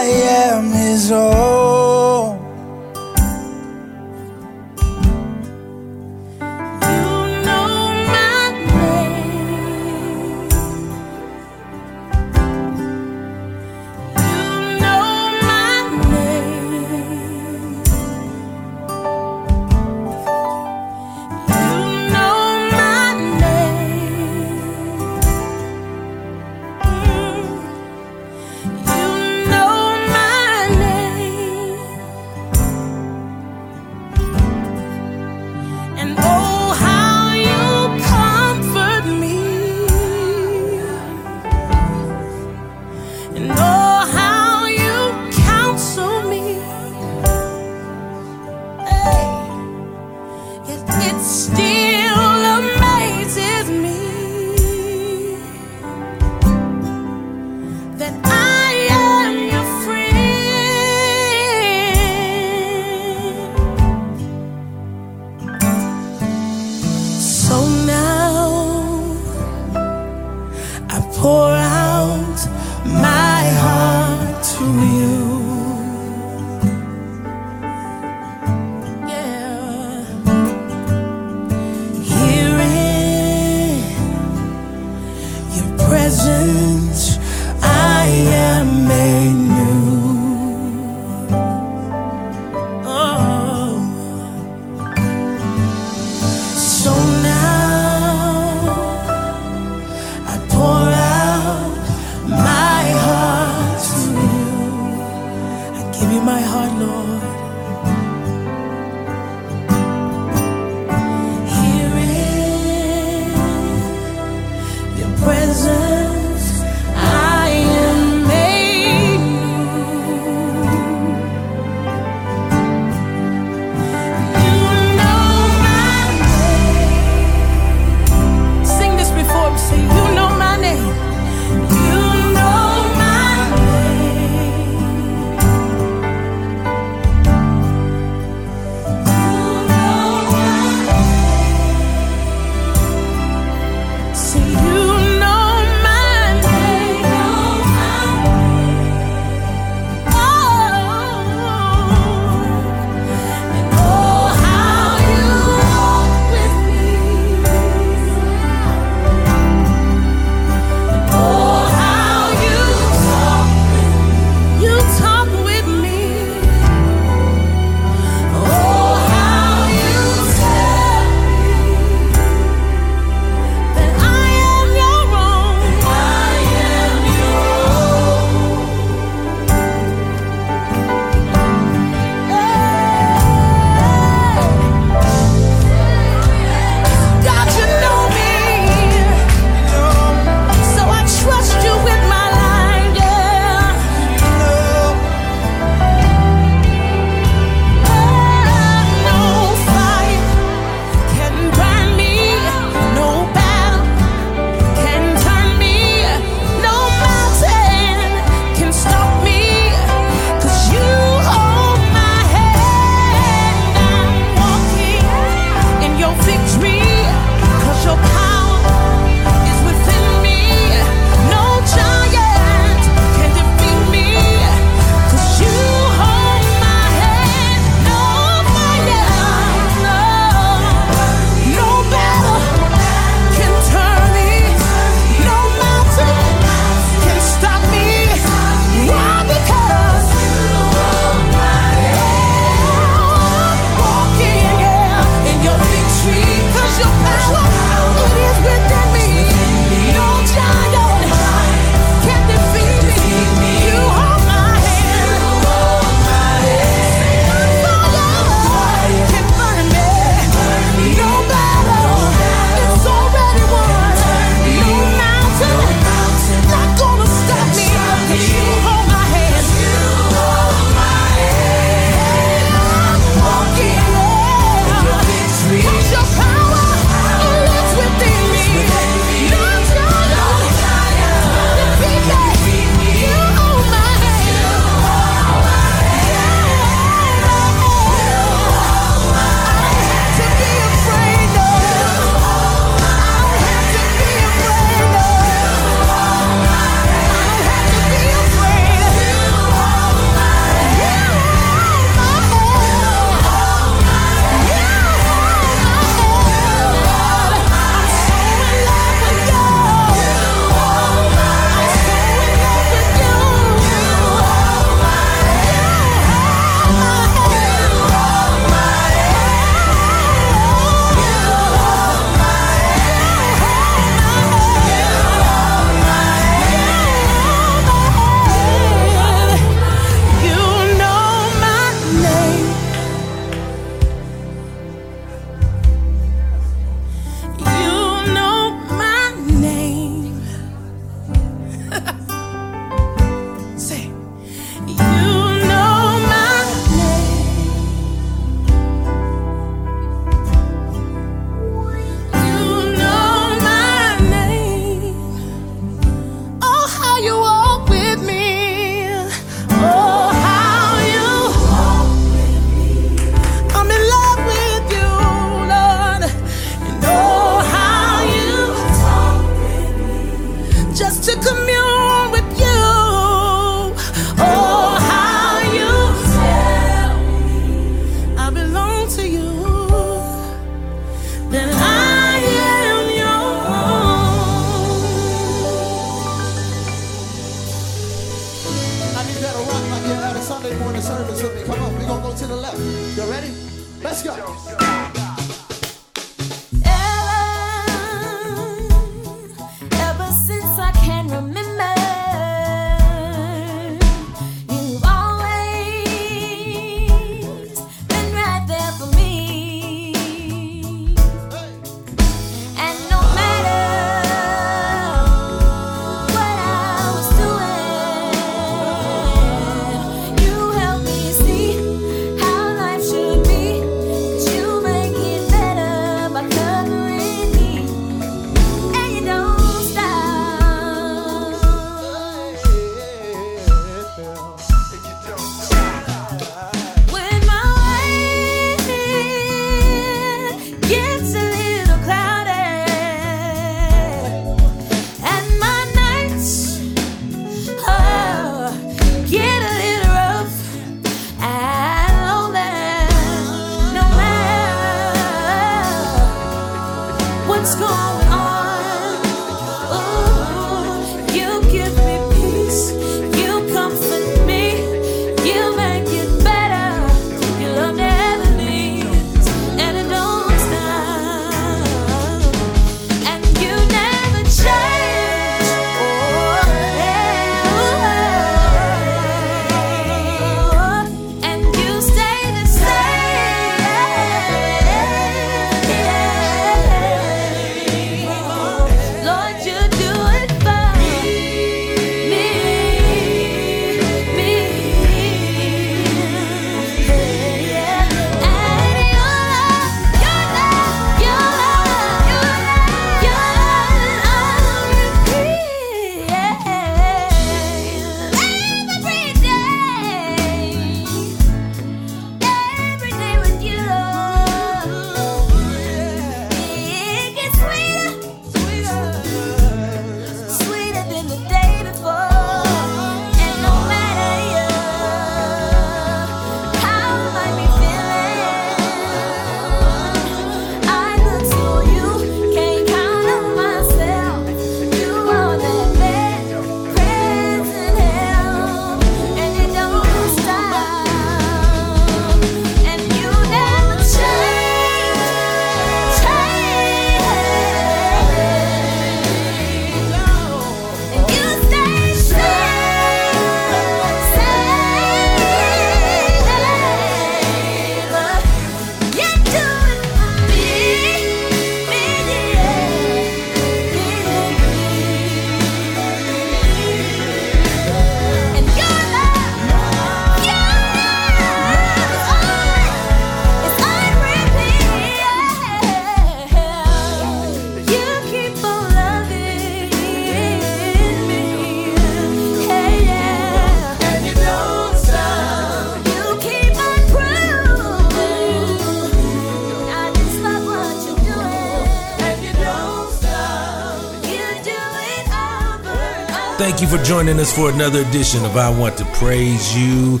You 596.68 596.76
for 596.76 596.84
joining 596.84 597.18
us 597.18 597.34
for 597.34 597.50
another 597.50 597.80
edition 597.80 598.24
of 598.24 598.36
I 598.36 598.50
Want 598.50 598.76
to 598.78 598.84
Praise 598.96 599.56
You. 599.56 600.00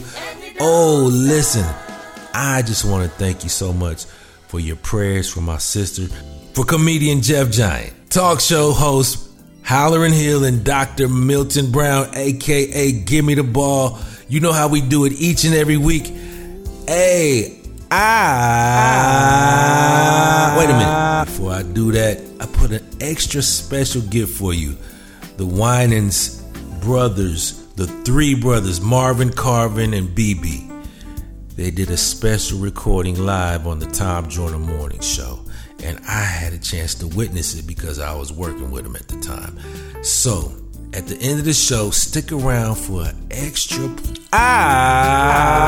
Oh, 0.60 1.08
listen, 1.10 1.64
I 2.34 2.62
just 2.62 2.84
want 2.84 3.10
to 3.10 3.16
thank 3.16 3.42
you 3.42 3.48
so 3.48 3.72
much 3.72 4.04
for 4.48 4.60
your 4.60 4.76
prayers 4.76 5.32
for 5.32 5.40
my 5.40 5.56
sister, 5.58 6.08
for 6.52 6.64
comedian 6.64 7.22
Jeff 7.22 7.50
Giant, 7.50 8.10
talk 8.10 8.40
show 8.40 8.72
host 8.72 9.30
Hallerin 9.62 10.12
Hill, 10.12 10.44
and 10.44 10.62
Dr. 10.64 11.08
Milton 11.08 11.70
Brown, 11.70 12.10
aka 12.14 12.92
Give 12.92 13.24
Me 13.24 13.34
the 13.34 13.44
Ball. 13.44 13.98
You 14.28 14.40
know 14.40 14.52
how 14.52 14.68
we 14.68 14.82
do 14.82 15.06
it 15.06 15.12
each 15.12 15.44
and 15.44 15.54
every 15.54 15.78
week. 15.78 16.08
Hey, 16.86 17.60
I. 17.90 18.14
Wait 20.58 20.68
a 20.68 20.74
minute. 20.74 21.24
Before 21.26 21.52
I 21.52 21.62
do 21.62 21.92
that, 21.92 22.20
I 22.40 22.46
put 22.46 22.72
an 22.72 22.86
extra 23.00 23.40
special 23.42 24.02
gift 24.02 24.36
for 24.36 24.52
you. 24.52 24.76
The 25.38 25.46
Winans 25.46 26.37
brothers, 26.88 27.52
the 27.76 27.86
three 27.86 28.34
brothers, 28.34 28.80
Marvin, 28.80 29.30
Carvin, 29.30 29.92
and 29.92 30.08
BB. 30.08 30.66
They 31.54 31.70
did 31.70 31.90
a 31.90 31.98
special 31.98 32.58
recording 32.60 33.22
live 33.22 33.66
on 33.66 33.78
the 33.78 33.84
Tom 33.84 34.30
Joyner 34.30 34.58
Morning 34.58 35.00
Show. 35.00 35.38
And 35.84 35.98
I 36.08 36.22
had 36.22 36.54
a 36.54 36.58
chance 36.58 36.94
to 36.94 37.06
witness 37.06 37.54
it 37.58 37.66
because 37.66 37.98
I 37.98 38.14
was 38.14 38.32
working 38.32 38.70
with 38.70 38.84
them 38.84 38.96
at 38.96 39.06
the 39.06 39.20
time. 39.20 39.58
So, 40.02 40.50
at 40.94 41.06
the 41.06 41.18
end 41.20 41.38
of 41.38 41.44
the 41.44 41.52
show, 41.52 41.90
stick 41.90 42.32
around 42.32 42.76
for 42.76 43.02
an 43.04 43.26
extra. 43.30 43.94
Ah, 44.32 45.58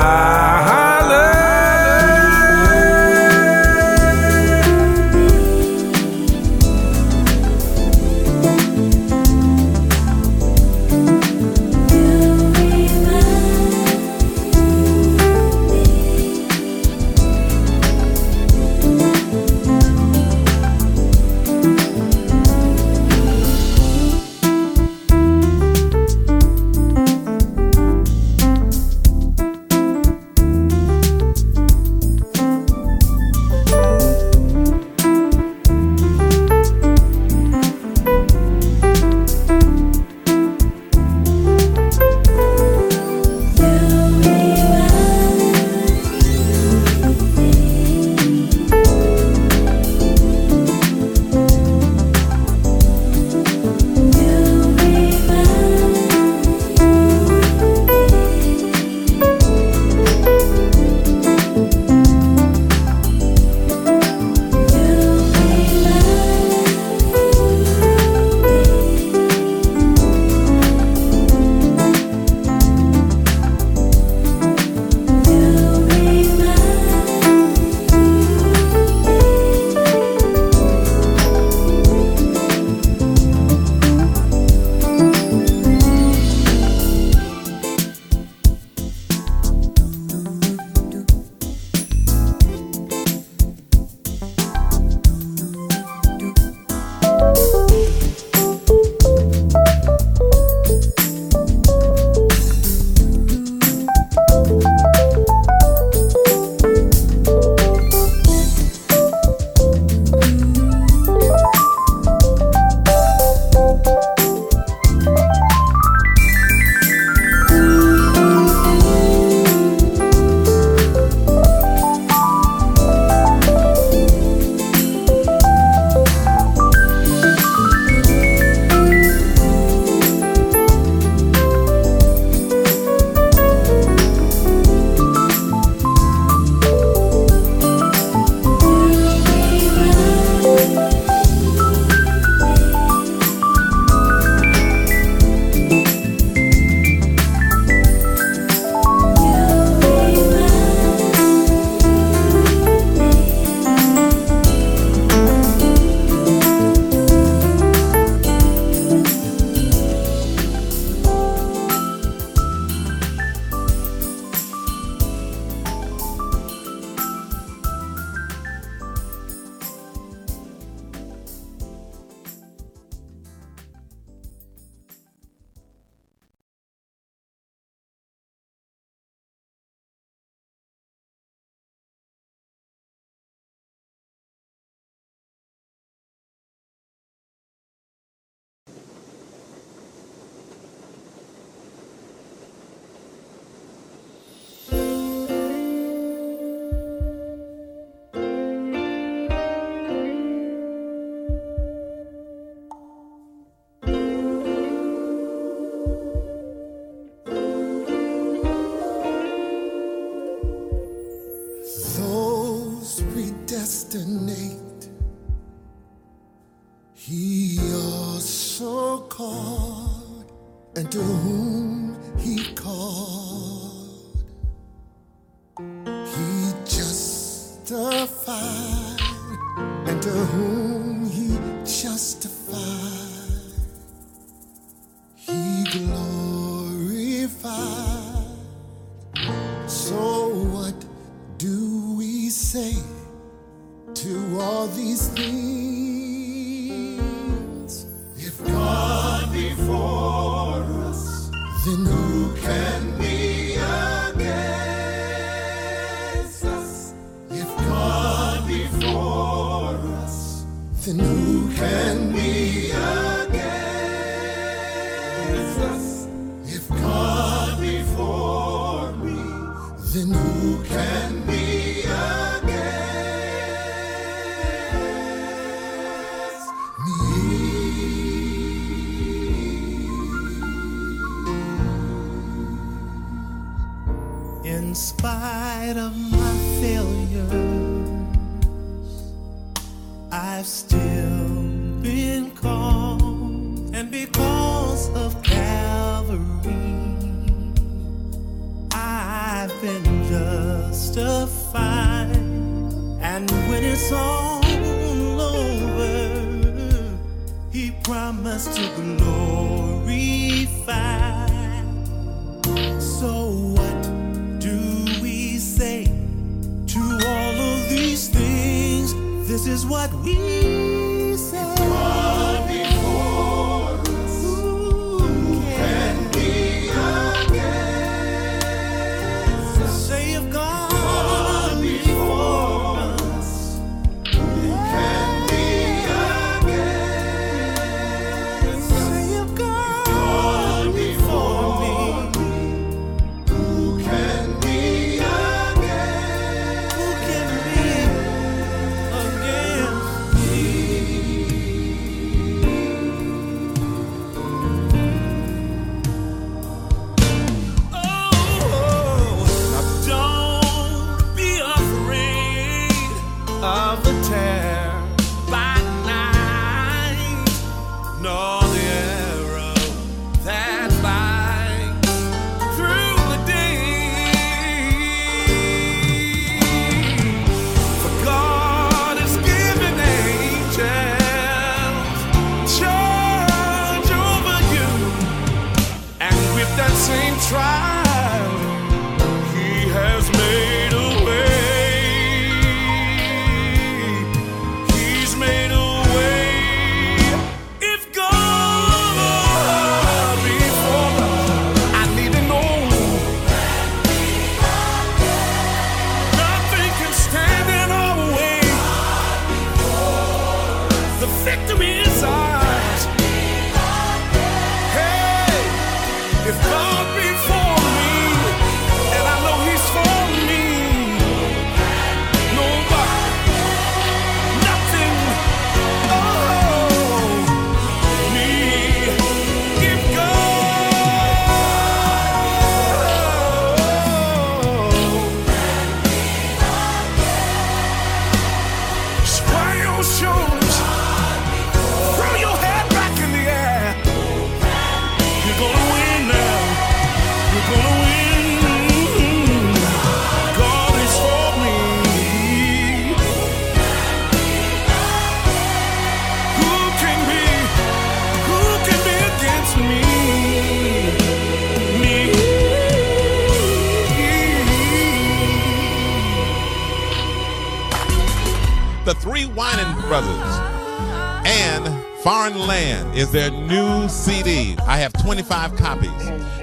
is 473.01 473.11
their 473.11 473.31
new 473.31 473.89
CD. 473.89 474.55
I 474.67 474.77
have 474.77 474.93
25 474.93 475.57
copies 475.57 475.91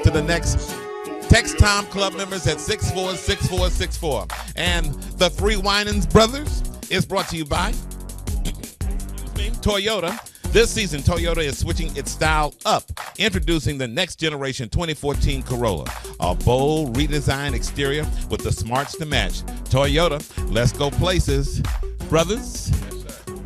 to 0.03 0.09
the 0.09 0.23
next 0.23 0.75
Text 1.29 1.59
Tom 1.59 1.85
Club 1.85 2.15
members 2.15 2.47
at 2.47 2.59
646464. 2.59 4.25
And 4.55 4.85
the 5.19 5.29
Three 5.29 5.55
Winans 5.55 6.07
Brothers 6.07 6.63
is 6.89 7.05
brought 7.05 7.27
to 7.29 7.37
you 7.37 7.45
by 7.45 7.73
Toyota. 9.61 10.19
This 10.51 10.71
season, 10.71 11.01
Toyota 11.01 11.43
is 11.43 11.59
switching 11.59 11.95
its 11.95 12.09
style 12.09 12.55
up, 12.65 12.85
introducing 13.19 13.77
the 13.77 13.87
next 13.87 14.15
generation 14.15 14.67
2014 14.67 15.43
Corolla, 15.43 15.85
a 16.19 16.33
bold 16.33 16.97
redesigned 16.97 17.53
exterior 17.53 18.07
with 18.31 18.43
the 18.43 18.51
smarts 18.51 18.97
to 18.97 19.05
match. 19.05 19.43
Toyota, 19.69 20.23
let's 20.51 20.71
go 20.71 20.89
places. 20.89 21.61
Brothers, 22.09 22.71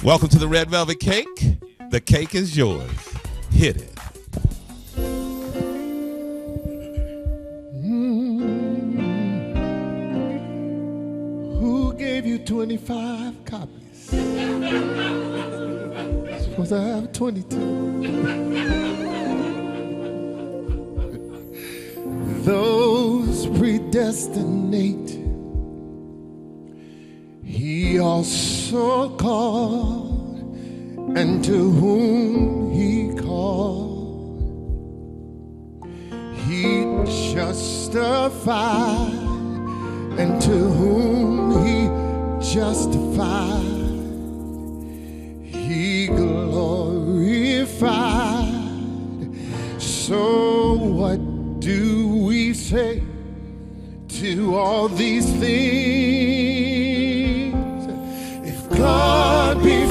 welcome 0.02 0.30
to 0.30 0.40
the 0.40 0.48
Red 0.48 0.70
Velvet 0.70 1.02
Cake. 1.02 1.58
The 1.92 2.00
cake 2.00 2.34
is 2.36 2.56
yours. 2.56 2.90
Hit 3.52 3.76
it. 3.76 3.94
Mm. 7.76 8.40
Who 11.60 11.94
gave 11.96 12.26
you 12.26 12.40
25 12.40 13.44
copies? 13.44 14.06
Supposed 16.46 16.72
I 16.72 16.82
have 16.82 17.12
22. 17.12 17.60
Those 22.46 23.48
predestinate, 23.48 25.20
he 27.44 28.00
also 28.00 29.10
called 29.18 30.11
and 31.16 31.44
to 31.44 31.72
whom 31.72 32.72
he 32.72 33.14
called, 33.22 33.92
he 36.46 36.86
justified, 37.34 39.14
and 40.18 40.42
to 40.42 40.58
whom 40.80 41.66
he 41.66 41.90
justified, 42.54 43.62
he 45.44 46.08
glorified. 46.08 47.02
So 49.80 50.74
what 50.74 51.20
do 51.60 52.08
we 52.26 52.54
say 52.54 53.04
to 54.08 54.56
all 54.56 54.88
these 54.88 55.26
things? 55.40 56.72
If 58.48 58.70
God 58.78 59.62
be 59.64 59.86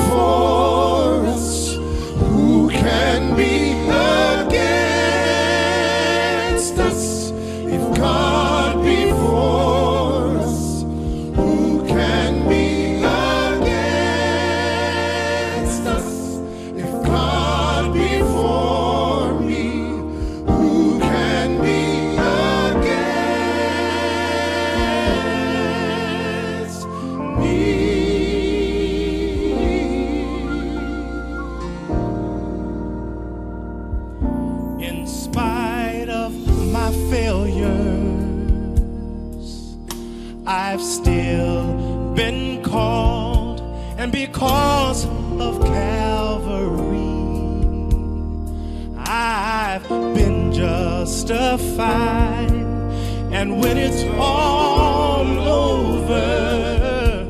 And 53.33 53.61
when 53.61 53.79
it's 53.79 54.03
all 54.19 55.27
over, 55.49 57.25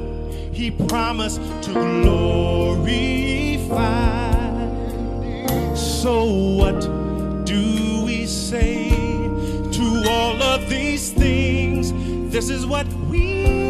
He 0.53 0.71
promised 0.71 1.41
to 1.65 1.73
glorify. 1.73 2.35
So 5.75 6.25
what 6.25 6.81
do 7.45 8.05
we 8.07 8.27
say 8.27 8.91
to 8.91 10.05
all 10.09 10.43
of 10.43 10.69
these 10.71 11.13
things? 11.13 11.93
This 12.33 12.49
is 12.49 12.65
what 12.65 12.87
we 13.11 13.70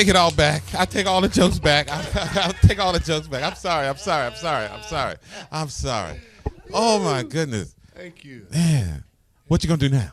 take 0.00 0.08
it 0.08 0.16
all 0.16 0.32
back. 0.32 0.62
I 0.78 0.86
take 0.86 1.06
all 1.06 1.20
the 1.20 1.28
jokes 1.28 1.58
back. 1.58 1.88
I, 1.90 2.02
I'll 2.44 2.52
take 2.66 2.78
all 2.78 2.92
the 2.92 3.00
jokes 3.00 3.28
back. 3.28 3.42
I'm 3.42 3.54
sorry. 3.54 3.86
I'm 3.86 3.98
sorry. 3.98 4.26
I'm 4.28 4.34
sorry. 4.34 4.66
I'm 4.66 4.82
sorry. 4.82 5.16
I'm 5.52 5.68
sorry. 5.68 6.20
Oh 6.72 6.98
my 7.00 7.22
goodness. 7.22 7.74
Thank 7.94 8.24
you. 8.24 8.46
Man, 8.50 9.04
what 9.46 9.62
you 9.62 9.68
gonna 9.68 9.78
do 9.78 9.90
now? 9.90 10.12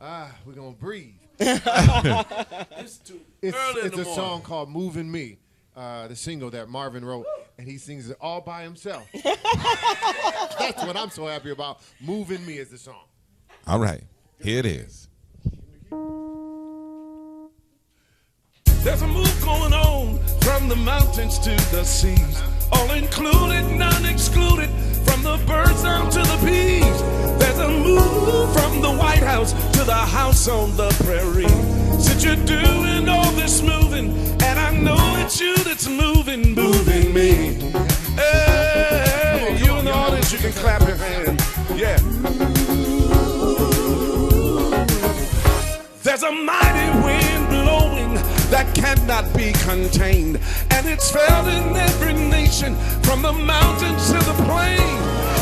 Ah, 0.00 0.34
we're 0.46 0.54
gonna 0.54 0.70
breathe. 0.70 1.12
it's 1.38 2.96
too 2.98 3.20
It's, 3.42 3.54
early 3.54 3.82
in 3.82 3.88
the 3.88 3.92
a 3.92 3.96
morning. 3.96 4.14
song 4.14 4.40
called 4.40 4.70
"Moving 4.70 5.12
Me," 5.12 5.36
uh, 5.76 6.08
the 6.08 6.16
single 6.16 6.48
that 6.50 6.70
Marvin 6.70 7.04
wrote, 7.04 7.26
and 7.58 7.68
he 7.68 7.76
sings 7.76 8.08
it 8.08 8.16
all 8.22 8.40
by 8.40 8.62
himself. 8.62 9.06
That's 9.22 10.82
what 10.86 10.96
I'm 10.96 11.10
so 11.10 11.26
happy 11.26 11.50
about. 11.50 11.80
"Moving 12.00 12.46
Me" 12.46 12.56
is 12.56 12.70
the 12.70 12.78
song. 12.78 13.04
All 13.66 13.78
right, 13.80 14.02
here 14.42 14.60
it 14.60 14.66
is. 14.66 15.05
There's 18.86 19.02
a 19.02 19.08
move 19.08 19.42
going 19.44 19.72
on 19.72 20.16
from 20.42 20.68
the 20.68 20.76
mountains 20.76 21.40
to 21.40 21.50
the 21.74 21.82
seas. 21.82 22.40
All 22.70 22.88
included, 22.92 23.76
none 23.76 24.06
excluded. 24.06 24.70
From 25.04 25.24
the 25.24 25.42
birds 25.44 25.82
down 25.82 26.08
to 26.10 26.20
the 26.20 26.38
bees. 26.46 27.02
There's 27.36 27.58
a 27.58 27.68
move 27.68 28.52
from 28.54 28.80
the 28.82 28.92
White 28.92 29.24
House 29.24 29.54
to 29.72 29.82
the 29.82 29.92
house 29.92 30.46
on 30.46 30.76
the 30.76 30.88
prairie. 31.02 31.48
Since 32.00 32.22
you're 32.22 32.36
doing 32.46 33.08
all 33.08 33.32
this 33.32 33.60
moving, 33.60 34.16
and 34.40 34.56
I 34.56 34.70
know 34.70 35.16
it's 35.16 35.40
you 35.40 35.56
that's 35.64 35.88
moving, 35.88 36.54
moving 36.54 37.12
me. 37.12 37.54
Hey, 38.14 39.58
you 39.64 39.74
in 39.78 39.84
the 39.84 39.92
audience, 39.92 40.30
you 40.30 40.38
can 40.38 40.52
clap 40.52 40.86
your 40.86 40.96
hands. 40.96 41.42
Yeah. 41.74 41.98
There's 46.04 46.22
a 46.22 46.30
mighty 46.30 47.04
wind 47.04 47.25
that 48.50 48.72
cannot 48.74 49.24
be 49.36 49.52
contained, 49.64 50.38
and 50.70 50.86
it's 50.86 51.10
felt 51.10 51.48
in 51.48 51.76
every 51.76 52.12
nation 52.12 52.74
from 53.02 53.22
the 53.22 53.32
mountains 53.32 54.06
to 54.06 54.18
the 54.18 54.34
plain, 54.44 54.80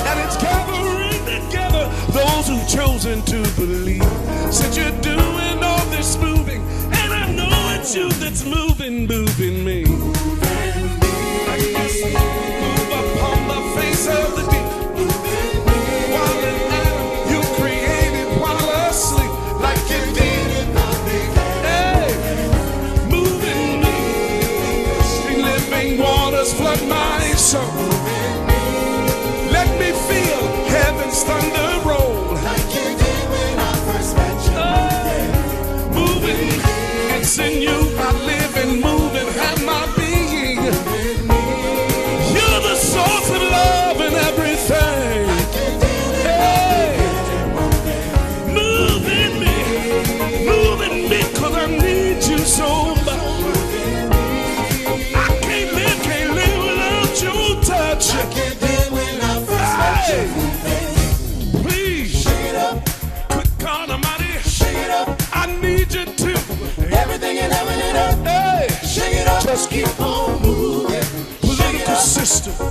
and 0.08 0.20
it's 0.20 0.36
gathering 0.36 1.24
together 1.24 1.88
those 2.12 2.48
who've 2.48 2.68
chosen 2.68 3.22
to 3.22 3.42
believe. 3.56 4.04
Since 4.52 4.76
you're 4.76 5.00
doing 5.02 5.62
all 5.62 5.84
this 5.86 6.16
moving, 6.18 6.62
and 6.62 7.12
I 7.12 7.30
know 7.32 7.78
it's 7.78 7.94
you 7.94 8.08
that's 8.12 8.44
moving, 8.44 9.06
moving 9.06 9.64
me. 9.64 10.13
My 27.54 27.93
Political 72.34 72.70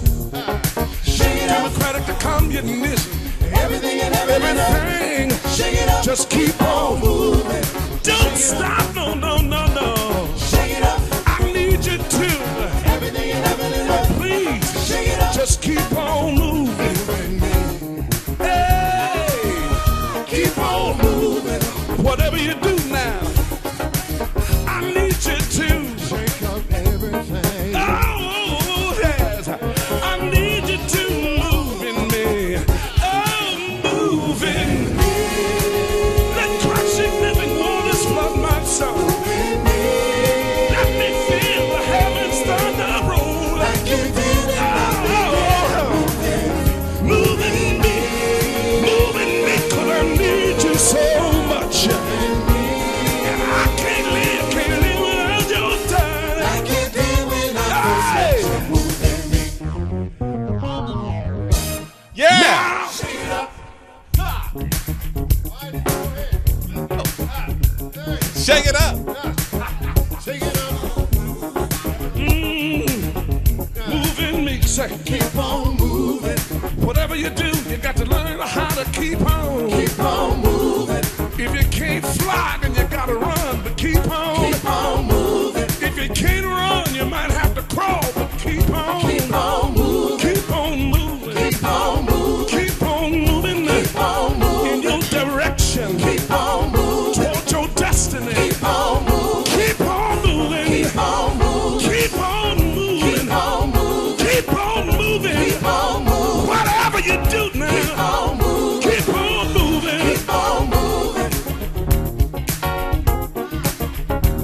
system, 1.03 1.48
democratic 1.48 2.06
to 2.06 2.14
communism. 2.15 3.14
Everything 3.53 4.02
and 4.02 4.14
earth, 4.14 5.56
shake 5.56 5.76
it 5.76 5.88
up. 5.88 6.03
Just 6.03 6.30
keep 6.30 6.61
on 6.61 6.99
moving. 6.99 7.64
Don't 8.03 8.35
stop, 8.35 8.93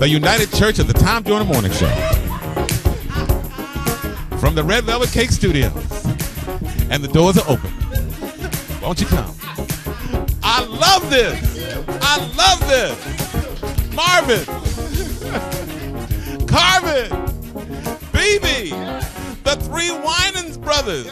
The 0.10 0.16
United 0.16 0.52
Church 0.54 0.80
of 0.80 0.88
the 0.88 0.94
Tom 0.94 1.24
Joyner 1.24 1.46
Morning 1.46 1.72
Show. 1.72 1.86
From 4.40 4.56
the 4.56 4.64
Red 4.64 4.86
Velvet 4.86 5.12
Cake 5.12 5.30
Studios. 5.30 5.72
And 6.90 7.04
the 7.04 7.10
doors 7.14 7.38
are 7.38 7.48
open. 7.48 7.72
Won't 8.82 9.02
you 9.02 9.06
come? 9.06 9.36
I 10.42 10.66
love 10.66 11.08
this. 11.12 11.38
I 12.02 12.18
love 12.36 12.60
this. 12.68 12.98
Marvin. 13.94 14.44
Carvin. 16.48 17.12
BeBe. 18.12 18.72
The 19.44 19.58
Three 19.58 19.92
Winans 19.92 20.58
Brothers. 20.58 21.06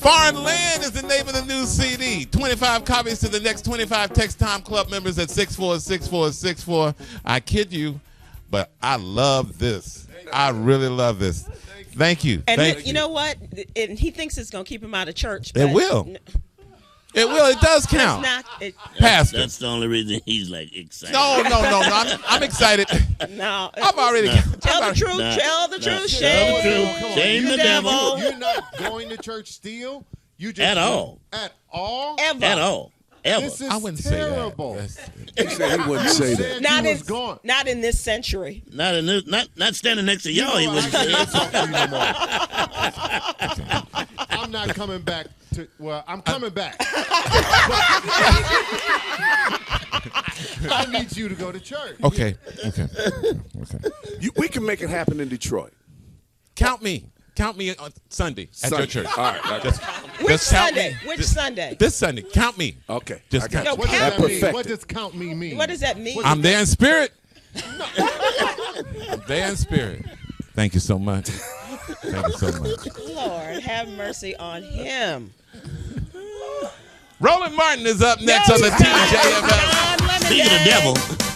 Foreign 0.00 0.42
Land 0.42 0.82
is 0.82 0.90
the 0.90 1.06
name 1.06 1.28
of 1.28 1.34
the 1.34 1.44
new 1.46 1.66
CD. 1.66 2.24
25 2.24 2.84
copies 2.84 3.20
to 3.20 3.28
the 3.28 3.38
next 3.38 3.64
25 3.64 4.12
Text 4.12 4.40
Time 4.40 4.60
Club 4.60 4.90
members 4.90 5.20
at 5.20 5.30
646464. 5.30 6.96
I 7.24 7.38
kid 7.38 7.72
you, 7.72 8.00
I 8.84 8.96
love 8.96 9.58
this. 9.58 10.06
I 10.32 10.50
really 10.50 10.88
love 10.88 11.18
this. 11.18 11.44
Thank 11.96 12.24
you. 12.24 12.42
And 12.46 12.60
Thank 12.60 12.78
he- 12.80 12.88
you 12.88 12.92
know 12.92 13.08
what? 13.08 13.36
And 13.76 13.98
he 13.98 14.10
thinks 14.10 14.36
it's 14.36 14.50
going 14.50 14.64
to 14.64 14.68
keep 14.68 14.82
him 14.82 14.94
out 14.94 15.08
of 15.08 15.14
church. 15.14 15.50
It 15.50 15.54
but 15.54 15.72
will. 15.72 16.08
It 17.14 17.28
will. 17.28 17.46
It 17.46 17.60
does 17.60 17.86
count. 17.90 18.26
It's 18.26 18.28
not. 18.50 18.62
It, 18.62 18.74
Pastor. 18.98 19.38
That's 19.38 19.58
the 19.58 19.66
only 19.68 19.86
reason 19.86 20.20
he's 20.26 20.50
like 20.50 20.74
excited. 20.76 21.12
No, 21.12 21.42
no, 21.44 21.62
no, 21.62 21.70
no. 21.70 21.80
I'm, 21.92 22.20
I'm 22.26 22.42
excited. 22.42 22.88
No. 23.30 23.70
I've 23.80 23.96
already. 23.96 24.26
Nah. 24.28 24.40
Tell 24.60 24.80
the 24.80 24.86
I've- 24.88 24.98
truth. 25.00 25.18
Nah. 25.18 25.36
Tell 25.36 25.68
the 25.68 25.78
Nah. 25.78 25.84
truth. 25.84 25.84
Tell 26.18 26.56
the 26.56 26.62
Shame. 26.62 26.62
truth. 27.00 27.14
Shame 27.14 27.42
you- 27.44 27.50
the 27.52 27.56
devil. 27.56 28.18
You're 28.18 28.36
not 28.36 28.76
going 28.78 29.08
to 29.10 29.16
church 29.16 29.52
still. 29.52 30.04
You 30.36 30.52
just 30.52 30.66
At 30.68 30.76
all. 30.78 31.20
At 31.32 31.52
all. 31.70 32.16
Ever. 32.18 32.44
At 32.44 32.58
all. 32.58 32.92
Ever. 33.24 33.40
This 33.46 33.60
is 33.62 33.70
I 33.70 33.76
wouldn't 33.78 33.98
say 34.02 34.18
that. 34.18 34.34
terrible. 34.34 34.74
He 34.78 34.88
said 35.48 35.80
he 35.80 35.88
wouldn't 35.88 36.10
say 36.10 36.34
that. 36.34 36.36
Said 36.36 36.62
Not 36.62 36.84
you 36.84 36.90
in, 36.90 36.98
gone. 37.00 37.38
not 37.42 37.66
in 37.66 37.80
this 37.80 37.98
century. 37.98 38.62
Not 38.70 38.94
in 38.94 39.06
this, 39.06 39.26
not 39.26 39.48
not 39.56 39.74
standing 39.74 40.04
next 40.04 40.24
to 40.24 40.32
y'all. 40.32 40.60
You 40.60 40.66
know, 40.68 40.74
wouldn't 40.74 40.94
I 40.94 41.04
say 41.04 41.10
can't 41.12 41.28
it. 41.28 41.32
talk 41.32 41.50
to 41.50 41.60
you 41.64 41.72
no 41.72 41.86
more. 43.96 44.18
I'm 44.44 44.50
not 44.50 44.68
coming 44.74 45.00
back 45.00 45.28
to. 45.54 45.66
Well, 45.78 46.04
I'm 46.06 46.20
coming 46.20 46.50
back. 46.50 46.76
I 50.70 50.86
need 50.90 51.16
you 51.16 51.28
to 51.28 51.34
go 51.34 51.50
to 51.52 51.60
church. 51.60 51.96
Okay. 52.02 52.34
Okay. 52.66 52.82
Okay. 53.62 53.88
You, 54.20 54.32
we 54.36 54.48
can 54.48 54.64
make 54.64 54.82
it 54.82 54.90
happen 54.90 55.20
in 55.20 55.28
Detroit. 55.28 55.72
Count 56.56 56.82
me. 56.82 57.06
Count 57.34 57.56
me 57.56 57.74
on 57.76 57.92
Sunday 58.08 58.44
at 58.44 58.54
Sunday. 58.54 58.76
your 58.78 58.86
church. 58.86 59.06
All 59.18 59.24
right, 59.32 59.44
okay. 59.52 59.62
Just, 59.62 59.82
Which 60.20 60.28
just 60.28 60.50
count 60.50 60.66
Sunday? 60.74 60.90
me. 60.90 60.96
Which 61.08 61.18
Just- 61.18 61.34
Sunday? 61.34 61.76
This 61.78 61.94
Sunday. 61.94 62.22
Count 62.22 62.58
me. 62.58 62.76
Okay. 62.88 63.22
Just 63.30 63.46
I 63.46 63.48
got 63.48 63.64
count. 63.66 63.78
No, 63.78 63.84
count 63.84 63.90
That 64.16 64.20
me. 64.20 64.26
perfect. 64.34 64.54
What 64.54 64.66
does 64.66 64.84
count 64.84 65.14
me 65.14 65.34
mean? 65.34 65.56
What 65.56 65.68
does 65.68 65.80
that 65.80 65.98
mean? 65.98 66.20
I'm 66.24 66.42
there 66.42 66.60
in 66.60 66.66
spirit. 66.66 67.12
I'm 69.08 69.22
there 69.26 69.48
in 69.50 69.56
spirit. 69.56 70.04
Thank 70.54 70.74
you 70.74 70.80
so 70.80 70.98
much. 70.98 71.28
Thank 71.28 72.26
you 72.26 72.32
so 72.34 72.52
much. 72.60 72.86
Lord, 73.14 73.58
have 73.62 73.88
mercy 73.88 74.36
on 74.36 74.62
him. 74.62 75.32
Roland 77.20 77.54
Martin 77.56 77.86
is 77.86 78.02
up 78.02 78.20
next 78.20 78.50
on 78.50 78.60
the 78.60 78.68
TJFL. 78.68 80.20
Speaking 80.24 80.46
of 80.46 80.64
devil. 80.64 81.33